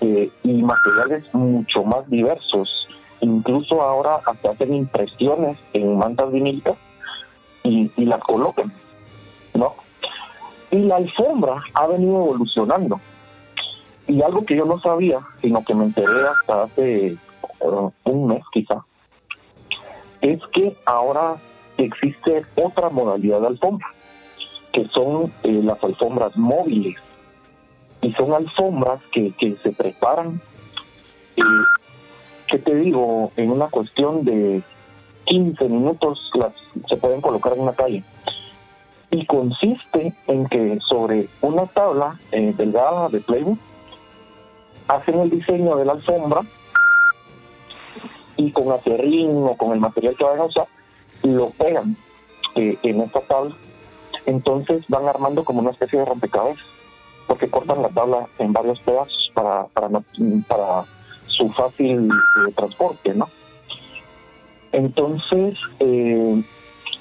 y 0.00 0.62
materiales 0.62 1.32
mucho 1.32 1.84
más 1.84 2.08
diversos 2.10 2.82
Incluso 3.22 3.80
ahora 3.80 4.16
hasta 4.26 4.50
hacen 4.50 4.74
impresiones 4.74 5.56
en 5.72 5.96
mantas 5.96 6.32
vinílicas 6.32 6.76
y, 7.62 7.88
las 8.04 8.20
colocan, 8.20 8.72
¿no? 9.54 9.74
Y 10.72 10.80
la 10.80 10.96
alfombra 10.96 11.60
ha 11.74 11.86
venido 11.86 12.16
evolucionando. 12.16 13.00
Y 14.08 14.20
algo 14.22 14.44
que 14.44 14.56
yo 14.56 14.64
no 14.64 14.80
sabía, 14.80 15.20
sino 15.38 15.64
que 15.64 15.72
me 15.72 15.84
enteré 15.84 16.26
hasta 16.26 16.64
hace 16.64 17.16
uh, 17.60 17.90
un 18.02 18.26
mes 18.26 18.42
quizá, 18.52 18.84
es 20.20 20.40
que 20.52 20.76
ahora 20.84 21.36
existe 21.78 22.42
otra 22.56 22.90
modalidad 22.90 23.40
de 23.40 23.46
alfombra, 23.46 23.86
que 24.72 24.88
son 24.88 25.32
eh, 25.44 25.60
las 25.62 25.82
alfombras 25.84 26.36
móviles. 26.36 26.96
Y 28.02 28.12
son 28.12 28.32
alfombras 28.32 29.00
que, 29.12 29.32
que 29.38 29.56
se 29.62 29.72
preparan 29.72 30.40
eh, 31.36 31.42
¿qué 32.48 32.58
te 32.58 32.74
digo? 32.74 33.32
En 33.36 33.50
una 33.50 33.68
cuestión 33.68 34.24
de 34.24 34.62
15 35.24 35.64
minutos 35.68 36.30
las 36.34 36.52
se 36.88 36.96
pueden 36.96 37.20
colocar 37.20 37.54
en 37.54 37.60
una 37.60 37.72
calle. 37.72 38.04
Y 39.10 39.26
consiste 39.26 40.14
en 40.26 40.46
que 40.46 40.78
sobre 40.86 41.28
una 41.40 41.66
tabla 41.66 42.18
eh, 42.30 42.54
delgada 42.56 43.08
de 43.08 43.20
playwood 43.20 43.58
hacen 44.88 45.20
el 45.20 45.30
diseño 45.30 45.76
de 45.76 45.84
la 45.84 45.92
alfombra 45.92 46.42
y 48.36 48.50
con 48.52 48.72
acerrín 48.72 49.30
o 49.44 49.56
con 49.56 49.72
el 49.72 49.80
material 49.80 50.16
que 50.16 50.24
vayan 50.24 50.40
a 50.40 50.44
usar 50.46 50.66
lo 51.22 51.50
pegan 51.50 51.96
eh, 52.54 52.78
en 52.82 53.00
esta 53.00 53.20
tabla. 53.20 53.54
Entonces 54.26 54.84
van 54.88 55.08
armando 55.08 55.44
como 55.44 55.60
una 55.60 55.70
especie 55.70 55.98
de 55.98 56.04
rompecabezas 56.04 56.64
porque 57.32 57.48
cortan 57.48 57.80
la 57.80 57.88
tabla 57.88 58.28
en 58.38 58.52
varios 58.52 58.78
pedazos 58.80 59.30
para, 59.32 59.64
para, 59.68 60.84
su 61.28 61.48
fácil 61.48 62.10
eh, 62.10 62.52
transporte, 62.54 63.14
¿no? 63.14 63.30
Entonces, 64.70 65.56
eh, 65.80 66.42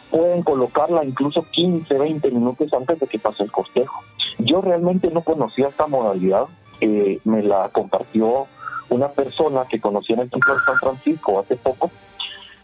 pueden 0.10 0.42
colocarla 0.44 1.04
incluso 1.04 1.46
15, 1.52 1.98
20 1.98 2.32
minutos 2.32 2.72
antes 2.72 2.98
de 2.98 3.08
que 3.08 3.20
pase 3.20 3.44
el 3.44 3.52
cortejo. 3.52 4.06
Yo 4.40 4.62
realmente 4.62 5.12
no 5.12 5.20
conocía 5.20 5.68
esta 5.68 5.86
modalidad, 5.88 6.46
eh, 6.80 7.20
me 7.26 7.44
la 7.44 7.68
compartió 7.68 8.48
una 8.88 9.10
persona 9.10 9.66
que 9.70 9.82
conocí 9.82 10.14
en 10.14 10.20
el 10.20 10.30
Templo 10.30 10.54
de 10.54 10.64
San 10.64 10.78
Francisco 10.78 11.42
hace 11.42 11.58
poco, 11.58 11.92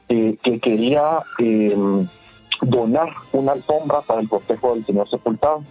que 0.08 0.60
quería 0.62 1.22
em, 1.40 2.08
donar 2.62 3.10
una 3.34 3.52
alfombra 3.52 4.00
para 4.00 4.22
el 4.22 4.30
cortejo 4.30 4.74
del 4.74 4.86
Señor 4.86 5.10
Sepultado. 5.10 5.64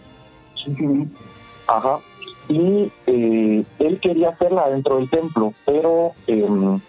Ajá, 1.66 2.00
y 2.48 2.92
eh, 3.06 3.64
él 3.78 4.00
quería 4.00 4.30
hacerla 4.30 4.68
dentro 4.68 4.96
del 4.96 5.10
templo, 5.10 5.52
pero 5.64 6.12
em, 6.26 6.80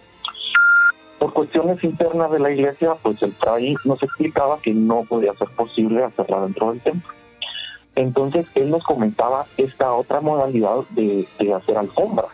por 1.17 1.33
cuestiones 1.33 1.83
internas 1.83 2.31
de 2.31 2.39
la 2.39 2.51
iglesia, 2.51 2.95
pues 3.01 3.21
el 3.23 3.33
fray 3.33 3.75
nos 3.83 4.01
explicaba 4.03 4.59
que 4.61 4.73
no 4.73 5.03
podía 5.03 5.33
ser 5.33 5.47
posible 5.55 6.03
hacerla 6.03 6.41
dentro 6.41 6.71
del 6.71 6.81
templo. 6.81 7.11
Entonces 7.95 8.45
él 8.53 8.69
nos 8.69 8.83
comentaba 8.83 9.47
esta 9.57 9.93
otra 9.93 10.21
modalidad 10.21 10.81
de, 10.91 11.27
hacer 11.55 11.77
alfombra, 11.77 12.27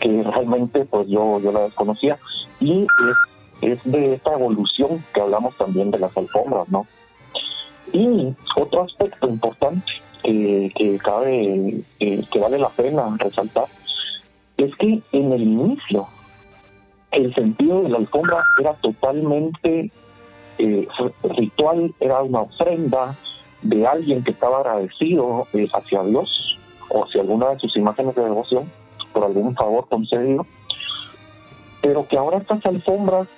que 0.00 0.22
realmente 0.22 0.86
pues 0.86 1.08
yo, 1.08 1.38
yo 1.40 1.52
la 1.52 1.64
desconocía, 1.64 2.18
y 2.58 2.86
es, 3.60 3.72
es 3.72 3.84
de 3.84 4.14
esta 4.14 4.32
evolución 4.32 5.04
que 5.12 5.20
hablamos 5.20 5.54
también 5.58 5.90
de 5.90 5.98
las 5.98 6.16
alfombras, 6.16 6.70
¿no? 6.70 6.86
Y 7.92 8.34
otro 8.56 8.84
aspecto 8.84 9.28
importante 9.28 9.92
que 10.32 10.98
cabe, 11.02 11.82
que 11.98 12.38
vale 12.38 12.58
la 12.58 12.68
pena 12.70 13.16
resaltar, 13.18 13.66
es 14.56 14.74
que 14.76 15.00
en 15.12 15.32
el 15.32 15.42
inicio 15.42 16.08
el 17.12 17.34
sentido 17.34 17.82
de 17.82 17.88
la 17.88 17.98
alfombra 17.98 18.42
era 18.60 18.74
totalmente 18.74 19.90
eh, 20.58 20.88
ritual, 21.36 21.94
era 22.00 22.22
una 22.22 22.42
ofrenda 22.42 23.16
de 23.62 23.86
alguien 23.86 24.22
que 24.22 24.32
estaba 24.32 24.58
agradecido 24.58 25.46
eh, 25.52 25.68
hacia 25.72 26.02
Dios 26.02 26.58
o 26.90 27.04
hacia 27.04 27.22
alguna 27.22 27.50
de 27.50 27.58
sus 27.58 27.76
imágenes 27.76 28.14
de 28.14 28.24
devoción 28.24 28.70
por 29.12 29.24
algún 29.24 29.54
favor 29.54 29.88
concedido, 29.88 30.46
pero 31.80 32.06
que 32.06 32.18
ahora 32.18 32.38
estas 32.38 32.64
alfombras, 32.66 33.28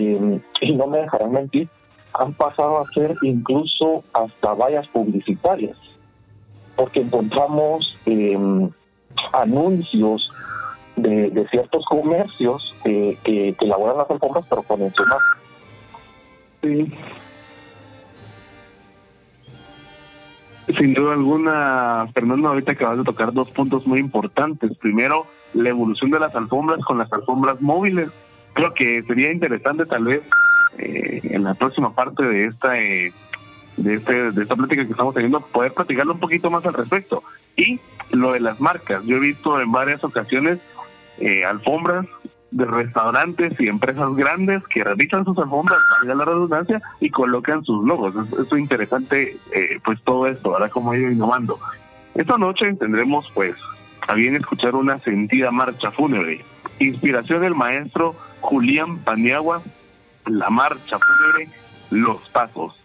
eh, 0.00 0.40
y 0.62 0.72
no 0.72 0.86
me 0.86 0.98
dejarán 0.98 1.32
mentir, 1.32 1.68
han 2.14 2.32
pasado 2.34 2.78
a 2.78 2.90
ser 2.92 3.16
incluso 3.22 4.02
hasta 4.12 4.54
vallas 4.54 4.86
publicitarias 4.88 5.76
porque 6.80 7.00
encontramos 7.00 7.94
em, 8.06 8.70
anuncios 9.34 10.32
de, 10.96 11.46
ciertos 11.50 11.84
comercios 11.84 12.74
que, 12.82 13.54
elaboran 13.60 13.98
las 13.98 14.10
alfombras, 14.10 14.46
pero 14.48 14.62
con 14.62 14.80
encima. 14.80 15.18
Sí. 16.62 16.90
Sin 20.78 20.94
duda 20.94 21.12
alguna, 21.12 22.08
Fernando, 22.14 22.48
ahorita 22.48 22.72
acabas 22.72 22.96
de 22.96 23.04
tocar 23.04 23.34
dos 23.34 23.50
puntos 23.50 23.86
muy 23.86 23.98
importantes. 23.98 24.74
Primero, 24.78 25.26
la 25.52 25.68
evolución 25.68 26.10
de 26.10 26.20
las 26.20 26.34
alfombras 26.34 26.80
con 26.86 26.96
las 26.96 27.12
alfombras 27.12 27.60
móviles. 27.60 28.08
Creo 28.54 28.72
que 28.72 29.02
sería 29.02 29.30
interesante 29.30 29.84
tal 29.84 30.04
vez 30.04 30.22
eh, 30.78 31.20
en 31.24 31.44
la 31.44 31.52
próxima 31.52 31.94
parte 31.94 32.24
de 32.24 32.44
esta 32.46 32.80
eh, 32.80 33.12
de, 33.76 33.94
este, 33.94 34.32
de 34.32 34.42
esta 34.42 34.56
plática 34.56 34.84
que 34.84 34.90
estamos 34.90 35.14
teniendo 35.14 35.40
poder 35.40 35.72
platicarlo 35.72 36.14
un 36.14 36.20
poquito 36.20 36.50
más 36.50 36.64
al 36.66 36.74
respecto. 36.74 37.22
Y 37.56 37.80
lo 38.12 38.32
de 38.32 38.40
las 38.40 38.60
marcas. 38.60 39.04
Yo 39.04 39.16
he 39.16 39.20
visto 39.20 39.60
en 39.60 39.72
varias 39.72 40.02
ocasiones 40.04 40.58
eh, 41.18 41.44
alfombras 41.44 42.06
de 42.50 42.64
restaurantes 42.64 43.52
y 43.60 43.68
empresas 43.68 44.14
grandes 44.16 44.62
que 44.68 44.82
realizan 44.82 45.24
sus 45.24 45.38
alfombras, 45.38 45.78
valga 45.98 46.14
la 46.14 46.24
redundancia, 46.24 46.82
y 47.00 47.10
colocan 47.10 47.64
sus 47.64 47.84
logos. 47.84 48.14
Es, 48.38 48.58
interesante, 48.58 49.36
eh, 49.54 49.78
pues 49.84 50.00
todo 50.02 50.26
esto, 50.26 50.52
ahora 50.52 50.68
como 50.68 50.94
ido 50.94 51.10
innovando. 51.10 51.58
Esta 52.14 52.36
noche 52.38 52.72
tendremos, 52.74 53.30
pues, 53.34 53.54
a 54.08 54.14
bien 54.14 54.34
escuchar 54.34 54.74
una 54.74 54.98
sentida 55.00 55.50
marcha 55.50 55.90
fúnebre. 55.92 56.44
Inspiración 56.80 57.42
del 57.42 57.54
maestro 57.54 58.16
Julián 58.40 58.98
Paniagua, 58.98 59.62
la 60.26 60.50
marcha 60.50 60.98
fúnebre, 60.98 61.48
los 61.90 62.18
pasos. 62.30 62.79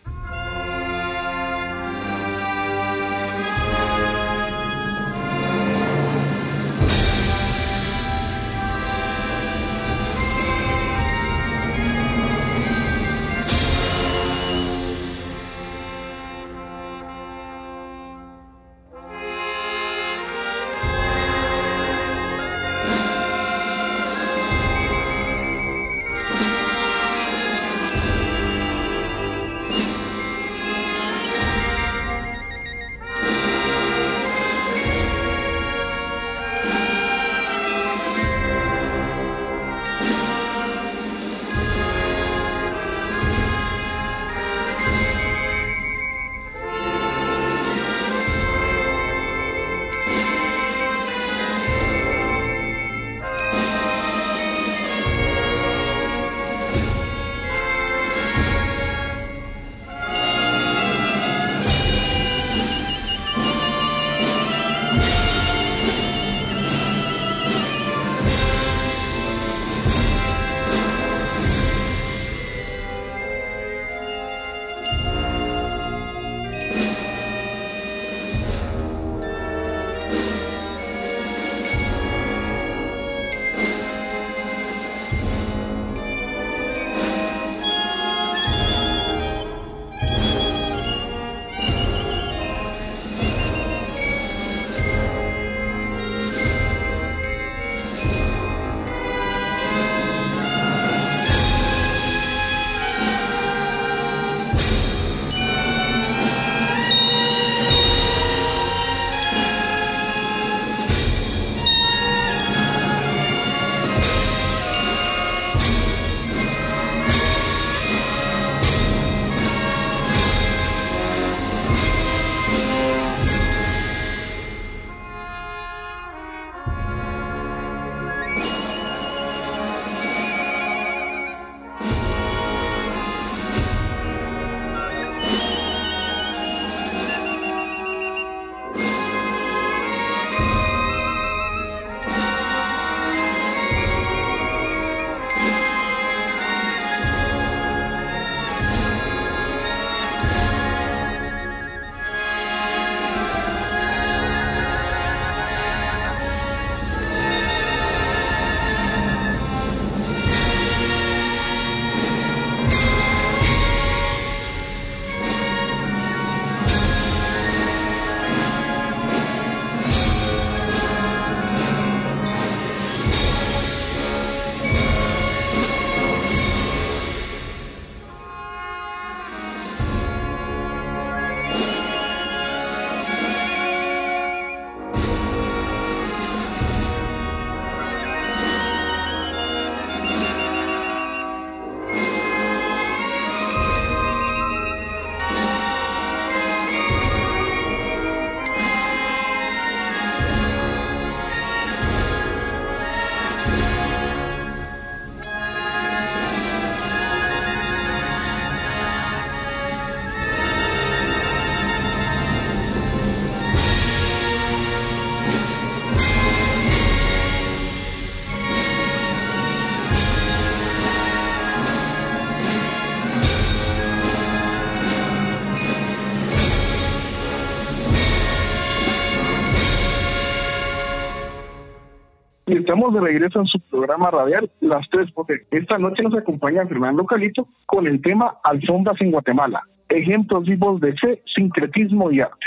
Estamos 232.85 233.01
de 233.01 233.11
regreso 233.11 233.39
en 233.39 233.47
su 233.47 233.59
programa 233.61 234.11
radial 234.11 234.51
Las 234.61 234.87
Tres 234.91 235.09
porque 235.11 235.41
Esta 235.49 235.79
noche 235.79 236.03
nos 236.03 236.13
acompaña 236.13 236.67
Fernando 236.67 237.03
Calito 237.03 237.47
con 237.65 237.87
el 237.87 237.99
tema 237.99 238.37
Alfombras 238.43 239.01
en 239.01 239.09
Guatemala, 239.09 239.63
ejemplos 239.89 240.43
vivos 240.43 240.79
de 240.81 240.93
fe, 240.95 241.23
sincretismo 241.35 242.11
y 242.11 242.21
arte. 242.21 242.45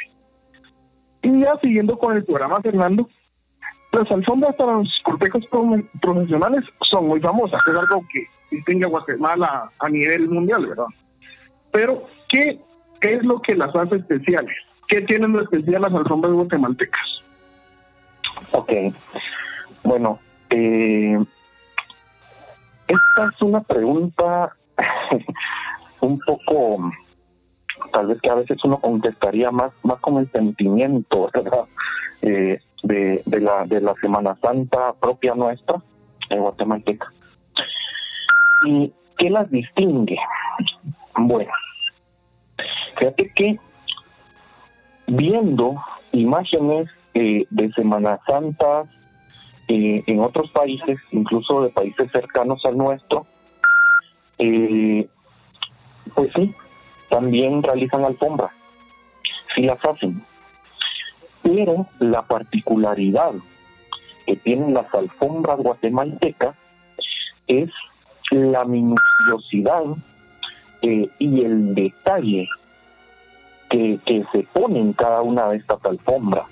Y 1.22 1.40
ya 1.40 1.56
siguiendo 1.60 1.98
con 1.98 2.16
el 2.16 2.24
programa, 2.24 2.60
Fernando, 2.60 3.08
las 3.90 4.08
alfombras 4.12 4.54
para 4.54 4.74
los 4.74 4.88
cortejos 5.02 5.44
profesionales 6.00 6.64
son 6.82 7.08
muy 7.08 7.18
famosas, 7.18 7.60
es 7.66 7.74
algo 7.74 8.06
que 8.12 8.24
distingue 8.52 8.86
Guatemala 8.86 9.72
a 9.80 9.88
nivel 9.88 10.28
mundial, 10.28 10.66
¿verdad? 10.66 10.86
Pero, 11.72 12.06
¿qué, 12.28 12.60
¿qué 13.00 13.14
es 13.14 13.24
lo 13.24 13.42
que 13.42 13.56
las 13.56 13.74
hace 13.74 13.96
especiales? 13.96 14.54
¿qué 14.86 15.02
tienen 15.02 15.32
de 15.32 15.42
especial 15.42 15.82
las 15.82 15.92
alfombras 15.92 16.32
guatemaltecas? 16.32 17.22
Ok, 18.52 18.70
bueno, 19.82 20.20
eh, 20.50 21.18
esta 22.86 23.26
es 23.34 23.42
una 23.42 23.60
pregunta 23.62 24.56
un 26.00 26.18
poco, 26.20 26.90
tal 27.92 28.06
vez 28.06 28.20
que 28.20 28.30
a 28.30 28.34
veces 28.34 28.58
uno 28.64 28.80
contestaría 28.80 29.50
más, 29.50 29.72
más 29.82 30.00
con 30.00 30.18
el 30.18 30.30
sentimiento, 30.32 31.30
¿verdad? 31.32 31.64
Eh, 32.22 32.58
de, 32.82 33.22
de, 33.26 33.40
la, 33.40 33.64
de 33.64 33.80
la 33.80 33.94
Semana 34.00 34.36
Santa 34.40 34.94
propia 35.00 35.34
nuestra, 35.34 35.82
en 36.30 36.40
guatemalteca. 36.40 37.12
¿Y 38.66 38.92
qué 39.16 39.30
las 39.30 39.50
distingue? 39.50 40.18
Bueno, 41.16 41.52
fíjate 42.96 43.32
que 43.34 43.58
viendo 45.06 45.76
imágenes 46.12 46.88
eh, 47.14 47.46
de 47.50 47.72
Semana 47.72 48.20
Santa 48.26 48.84
en 49.68 50.20
otros 50.20 50.50
países, 50.50 50.98
incluso 51.10 51.62
de 51.62 51.68
países 51.68 52.10
cercanos 52.10 52.64
al 52.64 52.78
nuestro, 52.78 53.26
eh, 54.38 55.06
pues 56.14 56.30
sí, 56.34 56.54
también 57.10 57.62
realizan 57.62 58.04
alfombras, 58.04 58.52
sí 59.54 59.62
las 59.62 59.84
hacen. 59.84 60.24
Pero 61.42 61.86
la 61.98 62.22
particularidad 62.22 63.32
que 64.26 64.36
tienen 64.36 64.74
las 64.74 64.92
alfombras 64.94 65.58
guatemaltecas 65.58 66.56
es 67.46 67.70
la 68.30 68.64
minuciosidad 68.64 69.84
eh, 70.82 71.08
y 71.18 71.44
el 71.44 71.74
detalle 71.74 72.48
que, 73.70 73.98
que, 74.04 74.24
se 74.32 74.42
pone 74.52 74.80
en 74.80 74.92
cada 74.92 75.22
una 75.22 75.48
de 75.48 75.56
estas 75.56 75.84
alfombras. 75.84 76.46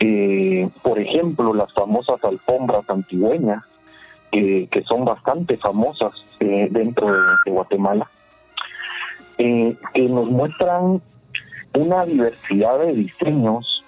Eh, 0.00 0.68
por 0.82 0.98
ejemplo, 0.98 1.54
las 1.54 1.72
famosas 1.72 2.22
alfombras 2.24 2.88
antigüeñas, 2.88 3.62
eh, 4.32 4.66
que 4.70 4.82
son 4.82 5.04
bastante 5.04 5.56
famosas 5.56 6.12
eh, 6.40 6.68
dentro 6.70 7.06
de, 7.12 7.50
Guatemala, 7.50 8.10
que 9.36 10.08
nos 10.08 10.30
muestran 10.30 11.02
una 11.74 12.04
diversidad 12.04 12.78
de 12.80 12.92
diseños. 12.92 13.84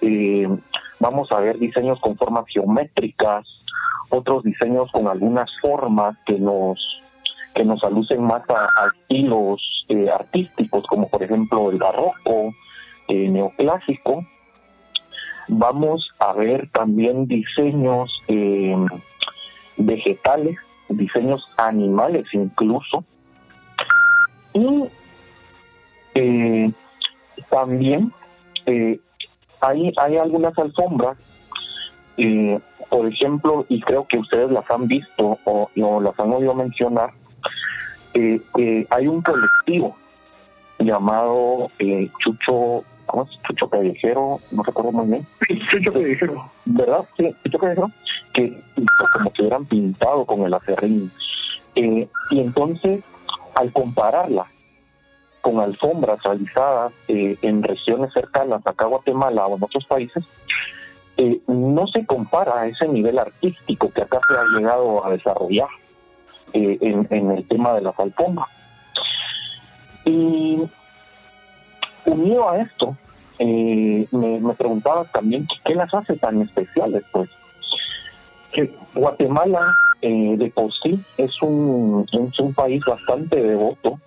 vamos 0.99 1.31
a 1.31 1.39
ver 1.39 1.57
diseños 1.57 1.99
con 1.99 2.17
formas 2.17 2.45
geométricas, 2.47 3.45
otros 4.09 4.43
diseños 4.43 4.91
con 4.91 5.07
algunas 5.07 5.49
formas 5.61 6.17
que 6.25 6.39
nos 6.39 6.79
que 7.53 7.65
nos 7.65 7.83
alucen 7.83 8.21
más 8.21 8.43
a, 8.49 8.69
estilos 8.93 9.61
artísticos, 10.13 10.85
como 10.87 11.09
por 11.09 11.23
ejemplo 11.23 11.71
el 11.71 11.77
barroco, 11.77 12.53
neoclásico, 13.09 14.23
vamos 15.47 16.11
a 16.19 16.33
ver 16.33 16.69
también 16.71 17.27
diseños 17.27 18.21
eh, 18.27 18.75
vegetales, 19.77 20.57
diseños 20.89 21.43
animales 21.57 22.25
incluso. 22.33 23.03
Y 24.53 24.85
eh, 26.15 26.71
también 27.49 28.11
eh, 28.65 28.99
hay, 29.61 29.91
hay 29.97 30.17
algunas 30.17 30.57
alfombras, 30.57 31.17
por 32.89 33.07
ejemplo, 33.07 33.65
y 33.69 33.79
creo 33.81 34.07
que 34.07 34.17
ustedes 34.17 34.49
las 34.51 34.69
han 34.71 34.87
visto 34.87 35.37
o, 35.45 35.69
o 35.75 36.01
las 36.01 36.19
han 36.19 36.31
oído 36.33 36.53
mencionar, 36.55 37.11
hay 38.15 39.07
un 39.07 39.21
colectivo 39.21 39.95
llamado 40.79 41.69
Chucho 42.19 42.83
¿cómo 43.07 43.23
es? 43.23 43.29
Chucho 43.43 43.69
Callejero, 43.69 44.39
no 44.51 44.63
recuerdo 44.63 44.91
muy 44.91 45.07
bien. 45.07 45.27
Chucho 45.71 45.91
Callejero. 45.91 46.51
¿Verdad? 46.65 47.05
Sí, 47.17 47.35
Chucho 47.43 47.57
Callejero, 47.57 47.91
que 48.33 48.61
como 49.13 49.33
que 49.33 49.41
hubieran 49.41 49.65
pintado 49.65 50.25
con 50.25 50.41
el 50.43 50.53
acerrín. 50.53 51.11
Eh, 51.75 52.07
y 52.31 52.39
entonces, 52.39 53.03
al 53.55 53.71
compararla 53.71 54.45
con 55.41 55.59
alfombras 55.59 56.21
realizadas 56.23 56.91
eh, 57.07 57.37
en 57.41 57.63
regiones 57.63 58.11
cercanas 58.13 58.65
acá 58.65 58.85
a 58.85 58.89
Guatemala 58.89 59.47
o 59.47 59.55
en 59.55 59.63
otros 59.63 59.85
países, 59.85 60.23
eh, 61.17 61.39
no 61.47 61.87
se 61.87 62.05
compara 62.05 62.61
a 62.61 62.67
ese 62.67 62.87
nivel 62.87 63.17
artístico 63.17 63.91
que 63.91 64.01
acá 64.01 64.19
se 64.27 64.37
ha 64.37 64.57
llegado 64.57 65.05
a 65.05 65.11
desarrollar 65.11 65.69
en, 66.53 67.07
en 67.09 67.31
el 67.31 67.47
tema 67.47 67.73
de 67.73 67.81
las 67.81 67.99
alfombras. 67.99 68.47
Y 70.05 70.61
unido 72.11 72.49
a 72.49 72.57
esto, 72.61 72.95
eh, 73.39 74.07
me, 74.11 74.39
me 74.39 74.53
preguntabas 74.53 75.11
también 75.11 75.47
qué 75.63 75.75
las 75.75 75.93
hace 75.93 76.15
tan 76.17 76.41
especiales, 76.41 77.03
pues. 77.11 77.29
Que 78.51 78.73
Guatemala 78.95 79.71
eh, 80.01 80.35
de 80.37 80.49
por 80.51 80.71
sí 80.81 80.99
es 81.17 81.41
un, 81.41 82.05
es 82.11 82.39
un 82.39 82.53
país 82.53 82.81
bastante 82.85 83.41
devoto, 83.41 83.99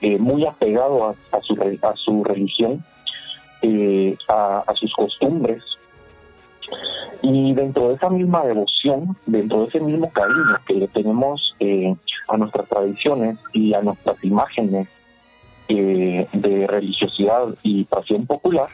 eh, 0.00 0.18
muy 0.18 0.44
apegado 0.44 1.08
a, 1.08 1.40
su, 1.42 1.54
a 1.82 1.96
su 1.96 2.24
religión, 2.24 2.84
a, 4.28 4.64
a 4.66 4.74
sus 4.74 4.92
costumbres, 4.94 5.62
y 7.22 7.54
dentro 7.54 7.88
de 7.88 7.94
esa 7.94 8.10
misma 8.10 8.44
devoción, 8.44 9.16
dentro 9.26 9.62
de 9.62 9.68
ese 9.68 9.80
mismo 9.80 10.10
cariño 10.12 10.58
que 10.66 10.74
le 10.74 10.88
tenemos 10.88 11.56
a 12.28 12.36
nuestras 12.36 12.68
tradiciones 12.68 13.38
y 13.52 13.74
a 13.74 13.82
nuestras 13.82 14.22
imágenes 14.22 14.88
eh, 15.68 16.26
de 16.32 16.66
religiosidad 16.66 17.48
y 17.62 17.84
pasión 17.84 18.26
popular, 18.26 18.68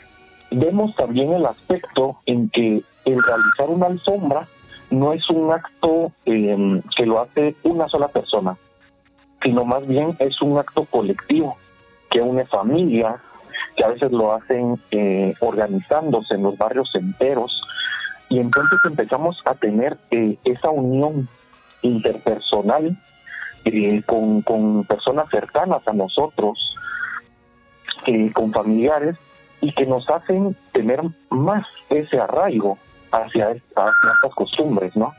vemos 0.50 0.94
también 0.96 1.33
el 1.33 1.46
aspecto 1.46 2.18
en 2.26 2.50
que 2.50 2.83
el 3.05 3.22
realizar 3.22 3.68
una 3.68 3.87
alfombra 3.87 4.48
no 4.90 5.12
es 5.12 5.28
un 5.31 5.50
acto 5.50 6.12
eh, 6.26 6.83
que 6.96 7.07
lo 7.07 7.20
hace 7.20 7.57
una 7.62 7.88
sola 7.88 8.09
persona, 8.09 8.57
sino 9.42 9.64
más 9.64 9.87
bien 9.87 10.14
es 10.18 10.40
un 10.42 10.59
acto 10.59 10.85
colectivo 10.85 11.57
que 12.11 12.20
une 12.20 12.44
familias, 12.46 13.20
que 13.76 13.85
a 13.85 13.88
veces 13.88 14.12
lo 14.12 14.35
hacen 14.35 14.78
eh, 14.90 15.35
organizándose 15.40 16.35
en 16.35 16.42
los 16.42 16.59
barrios 16.59 16.90
enteros, 16.94 17.59
y 18.28 18.38
entonces 18.38 18.78
empezamos 18.85 19.38
a 19.46 19.55
tener 19.55 19.96
eh, 20.11 20.37
esa 20.44 20.70
unión 20.70 21.28
interpersonal 21.81 22.96
eh, 23.64 24.03
con, 24.07 24.85
personas 24.85 25.29
cercanas 25.31 25.87
a 25.87 25.92
nosotros, 25.92 26.59
con 28.33 28.53
familiares 28.53 29.16
y 29.61 29.72
que 29.72 29.87
nos 29.87 30.09
hacen 30.11 30.57
tener 30.72 31.01
más 31.31 31.64
ese 31.88 32.18
arraigo 32.18 32.79
hacia, 33.12 33.53
estas 33.53 34.35
costumbres, 34.35 34.96
¿no? 34.96 35.12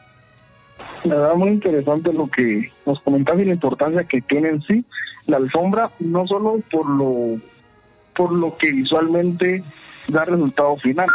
Me 1.06 1.16
da 1.16 1.34
muy 1.34 1.50
interesante 1.50 2.12
lo 2.12 2.28
que 2.28 2.72
nos 2.86 3.00
comentas 3.02 3.40
y 3.40 3.46
la 3.46 3.54
importancia 3.54 4.04
que 4.04 4.22
tiene 4.22 4.50
en 4.50 4.62
sí 4.64 4.86
la 5.28 5.38
alfombra, 5.38 5.92
no 6.00 6.28
solo 6.28 6.60
por 6.72 6.90
lo, 6.90 7.40
por 8.16 8.32
lo 8.32 8.58
que 8.58 8.72
visualmente 8.72 9.64
da 10.10 10.26
resultado 10.26 10.76
final, 10.78 11.08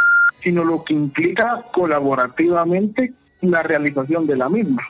sino 0.43 0.63
lo 0.63 0.83
que 0.83 0.93
implica 0.93 1.63
colaborativamente 1.73 3.13
la 3.41 3.63
realización 3.63 4.25
de 4.25 4.35
la 4.35 4.49
misma. 4.49 4.81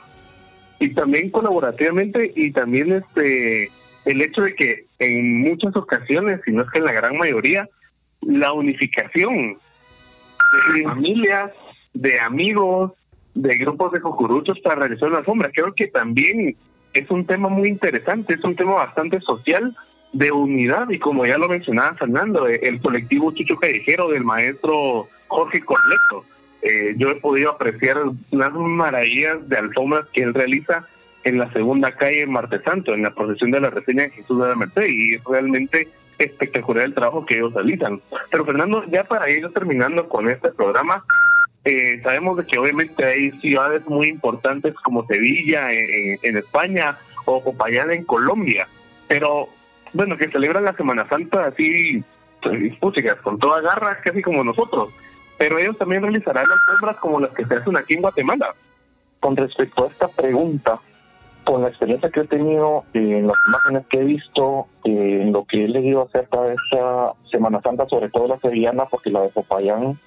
Y 0.80 0.94
también 0.94 1.30
colaborativamente 1.30 2.32
y 2.34 2.50
también 2.50 2.92
este 2.92 3.70
el 4.06 4.22
hecho 4.22 4.42
de 4.42 4.54
que 4.54 4.86
en 4.98 5.42
muchas 5.42 5.76
ocasiones, 5.76 6.40
si 6.44 6.52
no 6.52 6.62
es 6.62 6.70
que 6.70 6.78
en 6.78 6.86
la 6.86 6.92
gran 6.92 7.16
mayoría, 7.18 7.68
la 8.22 8.52
unificación 8.52 9.58
de 10.74 10.82
familias, 10.82 11.52
de 11.92 12.18
amigos, 12.18 12.92
de 13.34 13.56
grupos 13.58 13.92
de 13.92 14.00
cocuruchos 14.00 14.58
para 14.60 14.76
realizar 14.76 15.10
una 15.10 15.24
sombra. 15.24 15.50
Creo 15.52 15.74
que 15.74 15.86
también 15.86 16.56
es 16.92 17.10
un 17.10 17.26
tema 17.26 17.48
muy 17.48 17.68
interesante, 17.68 18.34
es 18.34 18.44
un 18.44 18.56
tema 18.56 18.72
bastante 18.72 19.20
social 19.20 19.76
de 20.12 20.32
unidad 20.32 20.90
y 20.90 20.98
como 20.98 21.24
ya 21.24 21.38
lo 21.38 21.48
mencionaba 21.48 21.94
Fernando, 21.94 22.46
el 22.46 22.80
colectivo 22.80 23.32
Chucho 23.32 23.56
Callejero 23.56 24.08
del 24.08 24.24
maestro 24.24 25.08
Jorge 25.28 25.60
Corleto. 25.60 26.24
Eh, 26.62 26.94
yo 26.96 27.08
he 27.08 27.16
podido 27.16 27.50
apreciar 27.50 27.96
unas 28.30 28.52
maravillas 28.52 29.48
de 29.48 29.56
alfombras 29.56 30.06
que 30.12 30.22
él 30.22 30.34
realiza 30.34 30.86
en 31.24 31.38
la 31.38 31.52
segunda 31.52 31.92
calle 31.92 32.26
Marte 32.26 32.62
Santo, 32.62 32.94
en 32.94 33.02
la 33.02 33.14
procesión 33.14 33.50
de 33.50 33.60
la 33.60 33.70
reseña 33.70 34.04
de 34.04 34.10
Jesús 34.10 34.40
de 34.40 34.48
la 34.48 34.54
Merced, 34.54 34.86
y 34.88 35.14
es 35.14 35.24
realmente 35.24 35.88
espectacular 36.18 36.84
el 36.84 36.94
trabajo 36.94 37.24
que 37.24 37.36
ellos 37.36 37.52
realizan. 37.54 38.00
Pero 38.30 38.44
Fernando, 38.44 38.84
ya 38.90 39.04
para 39.04 39.30
ir 39.30 39.48
terminando 39.52 40.08
con 40.08 40.28
este 40.28 40.50
programa, 40.50 41.04
eh, 41.64 42.00
sabemos 42.02 42.38
de 42.38 42.46
que 42.46 42.58
obviamente 42.58 43.04
hay 43.04 43.30
ciudades 43.40 43.84
muy 43.86 44.08
importantes 44.08 44.74
como 44.82 45.06
Sevilla 45.06 45.72
en, 45.72 46.36
España 46.36 46.98
o 47.26 47.42
Popayán 47.42 47.90
en 47.90 48.04
Colombia, 48.04 48.66
pero 49.08 49.48
bueno, 49.92 50.16
que 50.16 50.30
celebran 50.30 50.64
la 50.64 50.74
Semana 50.74 51.06
Santa 51.08 51.46
así, 51.46 52.02
pues, 52.40 53.18
con 53.22 53.38
toda 53.38 53.60
garra, 53.60 54.00
casi 54.02 54.22
como 54.22 54.42
nosotros, 54.42 54.90
pero 55.40 55.58
ellos 55.58 55.78
también 55.78 56.02
realizarán 56.02 56.44
las 56.46 56.82
obras 56.82 56.98
como 56.98 57.18
las 57.18 57.30
que 57.30 57.46
se 57.46 57.54
hacen 57.54 57.74
aquí 57.74 57.94
en 57.94 58.02
Guatemala. 58.02 58.54
Con 59.20 59.34
respecto 59.38 59.84
a 59.84 59.88
esta 59.88 60.08
pregunta, 60.08 60.78
con 61.44 61.62
la 61.62 61.68
experiencia 61.68 62.10
que 62.10 62.20
he 62.20 62.26
tenido, 62.26 62.84
eh, 62.92 63.20
en 63.20 63.26
las 63.26 63.38
imágenes 63.48 63.86
que 63.86 64.00
he 64.00 64.04
visto, 64.04 64.66
eh, 64.84 65.20
en 65.22 65.32
lo 65.32 65.46
que 65.46 65.64
he 65.64 65.68
leído 65.68 66.02
acerca 66.02 66.42
de 66.42 66.56
esta 66.56 67.14
Semana 67.30 67.62
Santa, 67.62 67.88
sobre 67.88 68.10
todo 68.10 68.28
la 68.28 68.38
sevillana, 68.40 68.84
porque 68.84 69.08
la 69.08 69.22
de 69.22 69.30
Popayán 69.30 69.98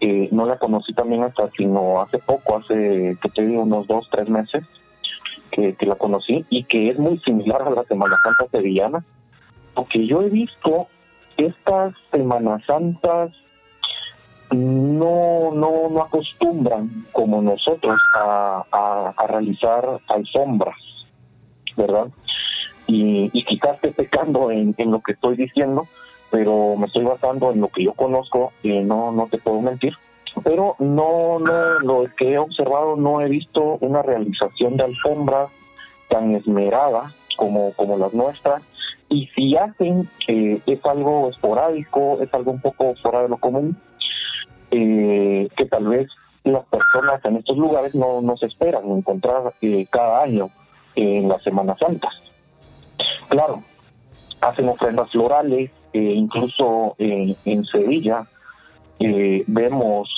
eh, 0.00 0.28
no 0.30 0.44
la 0.44 0.58
conocí 0.58 0.92
también 0.92 1.22
hasta 1.22 1.50
sino 1.52 2.02
hace 2.02 2.18
poco, 2.18 2.58
hace, 2.58 3.16
que 3.22 3.28
te 3.34 3.46
digo, 3.46 3.62
unos 3.62 3.86
dos, 3.86 4.06
tres 4.12 4.28
meses, 4.28 4.62
que, 5.52 5.74
que 5.74 5.86
la 5.86 5.94
conocí, 5.94 6.44
y 6.50 6.64
que 6.64 6.90
es 6.90 6.98
muy 6.98 7.18
similar 7.20 7.62
a 7.62 7.70
la 7.70 7.84
Semana 7.84 8.16
Santa 8.22 8.50
sevillana, 8.50 9.02
porque 9.72 10.06
yo 10.06 10.20
he 10.20 10.28
visto 10.28 10.88
estas 11.38 11.94
Semanas 12.10 12.62
Santas 12.66 13.32
no, 14.50 15.50
no, 15.52 15.88
no 15.90 16.02
acostumbran 16.02 17.06
como 17.12 17.42
nosotros 17.42 18.00
a, 18.14 18.64
a, 19.16 19.26
realizar 19.26 20.00
alfombras, 20.08 20.76
¿verdad? 21.76 22.08
Y, 22.86 23.30
y 23.32 23.44
quizás 23.44 23.74
esté 23.74 23.90
pecando 23.90 24.50
en, 24.50 24.74
en, 24.78 24.90
lo 24.92 25.00
que 25.00 25.12
estoy 25.12 25.36
diciendo, 25.36 25.88
pero 26.30 26.76
me 26.76 26.86
estoy 26.86 27.04
basando 27.04 27.50
en 27.50 27.60
lo 27.60 27.68
que 27.68 27.84
yo 27.84 27.92
conozco 27.94 28.52
y 28.62 28.80
no, 28.80 29.10
no 29.12 29.26
te 29.28 29.38
puedo 29.38 29.60
mentir. 29.60 29.94
Pero 30.44 30.76
no, 30.78 31.38
no, 31.38 31.80
lo 31.80 32.04
que 32.16 32.34
he 32.34 32.38
observado 32.38 32.96
no 32.96 33.20
he 33.20 33.28
visto 33.28 33.78
una 33.80 34.02
realización 34.02 34.76
de 34.76 34.84
alfombras 34.84 35.50
tan 36.08 36.34
esmerada 36.34 37.14
como, 37.36 37.72
como 37.72 37.96
las 37.96 38.12
nuestras. 38.12 38.62
Y 39.08 39.28
si 39.28 39.56
hacen, 39.56 40.10
eh, 40.28 40.60
es 40.66 40.84
algo 40.84 41.30
esporádico, 41.30 42.20
es 42.20 42.32
algo 42.34 42.52
un 42.52 42.60
poco 42.60 42.94
fuera 43.02 43.22
de 43.22 43.28
lo 43.28 43.38
común, 43.38 43.76
eh, 44.70 45.48
que 45.56 45.66
tal 45.66 45.88
vez 45.88 46.08
las 46.44 46.64
personas 46.66 47.24
en 47.24 47.36
estos 47.36 47.56
lugares 47.56 47.94
no, 47.94 48.20
no 48.20 48.36
se 48.36 48.46
esperan 48.46 48.90
encontrar 48.90 49.54
eh, 49.60 49.86
cada 49.90 50.22
año 50.22 50.50
en 50.94 51.28
las 51.28 51.42
Semanas 51.42 51.78
Santas. 51.78 52.12
Claro, 53.28 53.62
hacen 54.40 54.68
ofrendas 54.68 55.10
florales, 55.10 55.70
eh, 55.92 55.98
incluso 55.98 56.94
en 56.98 57.64
Sevilla 57.64 58.26
vemos 58.98 60.08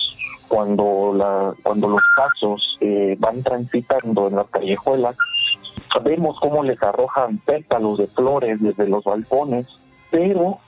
cuando 0.48 1.12
la 1.14 1.52
cuando 1.62 1.88
los 1.88 2.02
pasos 2.16 2.78
van 3.18 3.42
transitando 3.42 4.28
en 4.28 4.36
las 4.36 4.48
callejuelas, 4.48 5.16
vemos 6.02 6.38
cómo 6.40 6.62
les 6.62 6.82
arrojan 6.82 7.38
pétalos 7.38 7.98
de 7.98 8.06
flores 8.06 8.62
desde 8.62 8.88
los 8.88 9.04
balcones, 9.04 9.66
pero 10.10 10.58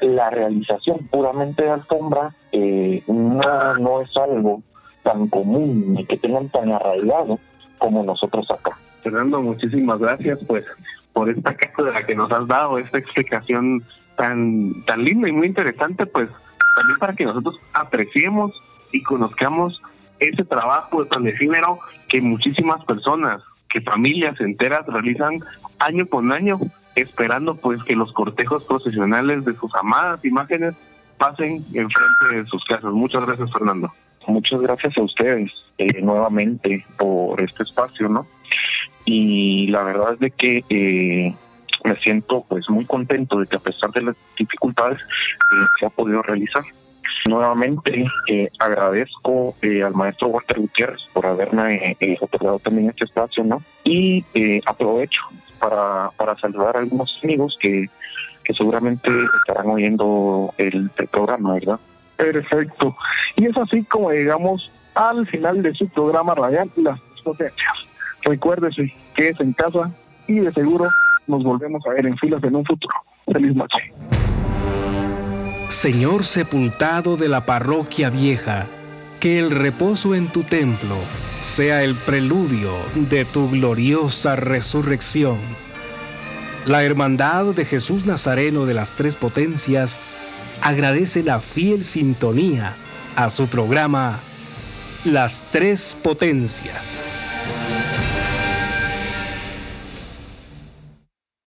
la 0.00 0.30
realización 0.30 0.98
puramente 1.10 1.62
de 1.62 1.70
alfombra 1.70 2.34
eh, 2.52 3.02
no, 3.06 3.74
no 3.78 4.00
es 4.00 4.16
algo 4.16 4.62
tan 5.02 5.28
común 5.28 5.94
ni 5.94 6.04
que 6.04 6.16
tengan 6.16 6.48
tan 6.50 6.70
arraigado 6.72 7.38
como 7.78 8.02
nosotros 8.02 8.50
acá. 8.50 8.78
Fernando, 9.02 9.40
muchísimas 9.40 9.98
gracias 9.98 10.38
pues 10.46 10.64
por 11.12 11.28
esta 11.28 11.56
la 11.78 12.06
que 12.06 12.14
nos 12.14 12.30
has 12.30 12.46
dado, 12.46 12.78
esta 12.78 12.98
explicación 12.98 13.82
tan, 14.16 14.84
tan 14.84 15.04
linda 15.04 15.28
y 15.28 15.32
muy 15.32 15.46
interesante, 15.46 16.06
pues 16.06 16.28
también 16.76 16.98
para 16.98 17.14
que 17.14 17.24
nosotros 17.24 17.56
apreciemos 17.74 18.52
y 18.92 19.02
conozcamos 19.02 19.80
ese 20.18 20.44
trabajo 20.44 21.06
tan 21.06 21.26
efímero 21.26 21.78
que 22.08 22.20
muchísimas 22.20 22.84
personas, 22.84 23.42
que 23.68 23.80
familias 23.80 24.38
enteras 24.40 24.86
realizan 24.86 25.40
año 25.78 26.06
con 26.06 26.32
año 26.32 26.60
esperando 26.94 27.56
pues 27.56 27.82
que 27.84 27.96
los 27.96 28.12
cortejos 28.12 28.64
profesionales 28.64 29.44
de 29.44 29.54
sus 29.56 29.74
amadas 29.74 30.24
imágenes 30.24 30.74
pasen 31.18 31.64
enfrente 31.74 32.34
de 32.34 32.46
sus 32.46 32.64
casas. 32.64 32.92
Muchas 32.92 33.24
gracias, 33.26 33.52
Fernando. 33.52 33.92
Muchas 34.26 34.60
gracias 34.60 34.96
a 34.96 35.02
ustedes 35.02 35.50
eh, 35.78 36.00
nuevamente 36.02 36.84
por 36.98 37.40
este 37.40 37.62
espacio, 37.62 38.08
¿no? 38.08 38.26
Y 39.04 39.66
la 39.68 39.82
verdad 39.82 40.14
es 40.14 40.20
de 40.20 40.30
que 40.30 40.64
eh, 40.68 41.34
me 41.84 41.96
siento 41.96 42.44
pues 42.48 42.68
muy 42.68 42.84
contento 42.84 43.38
de 43.38 43.46
que 43.46 43.56
a 43.56 43.60
pesar 43.60 43.90
de 43.92 44.02
las 44.02 44.16
dificultades 44.38 44.98
eh, 45.00 45.66
se 45.78 45.86
ha 45.86 45.90
podido 45.90 46.22
realizar. 46.22 46.64
Nuevamente 47.28 48.06
agradezco 48.58 49.54
al 49.62 49.94
maestro 49.94 50.28
Walter 50.28 50.58
Gutiérrez 50.58 51.00
por 51.12 51.26
haberme 51.26 51.96
otorgado 52.18 52.58
también 52.60 52.88
este 52.88 53.04
espacio, 53.04 53.44
¿no? 53.44 53.62
Y 53.84 54.24
aprovecho 54.64 55.20
para, 55.60 56.10
para 56.16 56.36
saludar 56.38 56.76
a 56.76 56.80
algunos 56.80 57.18
amigos 57.22 57.56
que, 57.60 57.88
que 58.44 58.54
seguramente 58.54 59.10
estarán 59.40 59.70
oyendo 59.70 60.52
el, 60.58 60.90
programa, 61.10 61.54
¿verdad? 61.54 61.78
Perfecto. 62.16 62.96
Y 63.36 63.46
es 63.46 63.56
así 63.56 63.84
como 63.84 64.10
llegamos 64.10 64.70
al 64.94 65.26
final 65.26 65.62
de 65.62 65.74
su 65.74 65.88
programa 65.88 66.34
radial 66.34 66.70
Las 66.76 67.00
Potencias. 67.22 67.72
Recuérdese 68.22 68.92
que 69.14 69.28
es 69.28 69.40
en 69.40 69.52
casa 69.52 69.90
y 70.26 70.40
de 70.40 70.52
seguro 70.52 70.88
nos 71.26 71.42
volvemos 71.42 71.86
a 71.86 71.90
ver 71.90 72.06
en 72.06 72.16
filas 72.18 72.42
en 72.44 72.56
un 72.56 72.64
futuro. 72.64 72.94
Feliz 73.32 73.54
noche. 73.54 73.92
Señor 75.68 76.24
sepultado 76.24 77.16
de 77.16 77.28
la 77.28 77.46
parroquia 77.46 78.10
vieja, 78.10 78.66
que 79.20 79.38
el 79.38 79.50
reposo 79.50 80.14
en 80.14 80.28
tu 80.28 80.42
templo 80.42 80.96
sea 81.42 81.84
el 81.84 81.94
preludio 81.94 82.72
de 82.94 83.26
tu 83.26 83.50
gloriosa 83.50 84.34
resurrección. 84.34 85.38
La 86.64 86.82
Hermandad 86.82 87.44
de 87.54 87.66
Jesús 87.66 88.06
Nazareno 88.06 88.64
de 88.64 88.72
las 88.72 88.92
Tres 88.92 89.16
Potencias 89.16 90.00
agradece 90.62 91.22
la 91.22 91.38
fiel 91.38 91.84
sintonía 91.84 92.76
a 93.14 93.28
su 93.28 93.46
programa 93.46 94.20
Las 95.04 95.42
Tres 95.50 95.94
Potencias. 96.02 96.98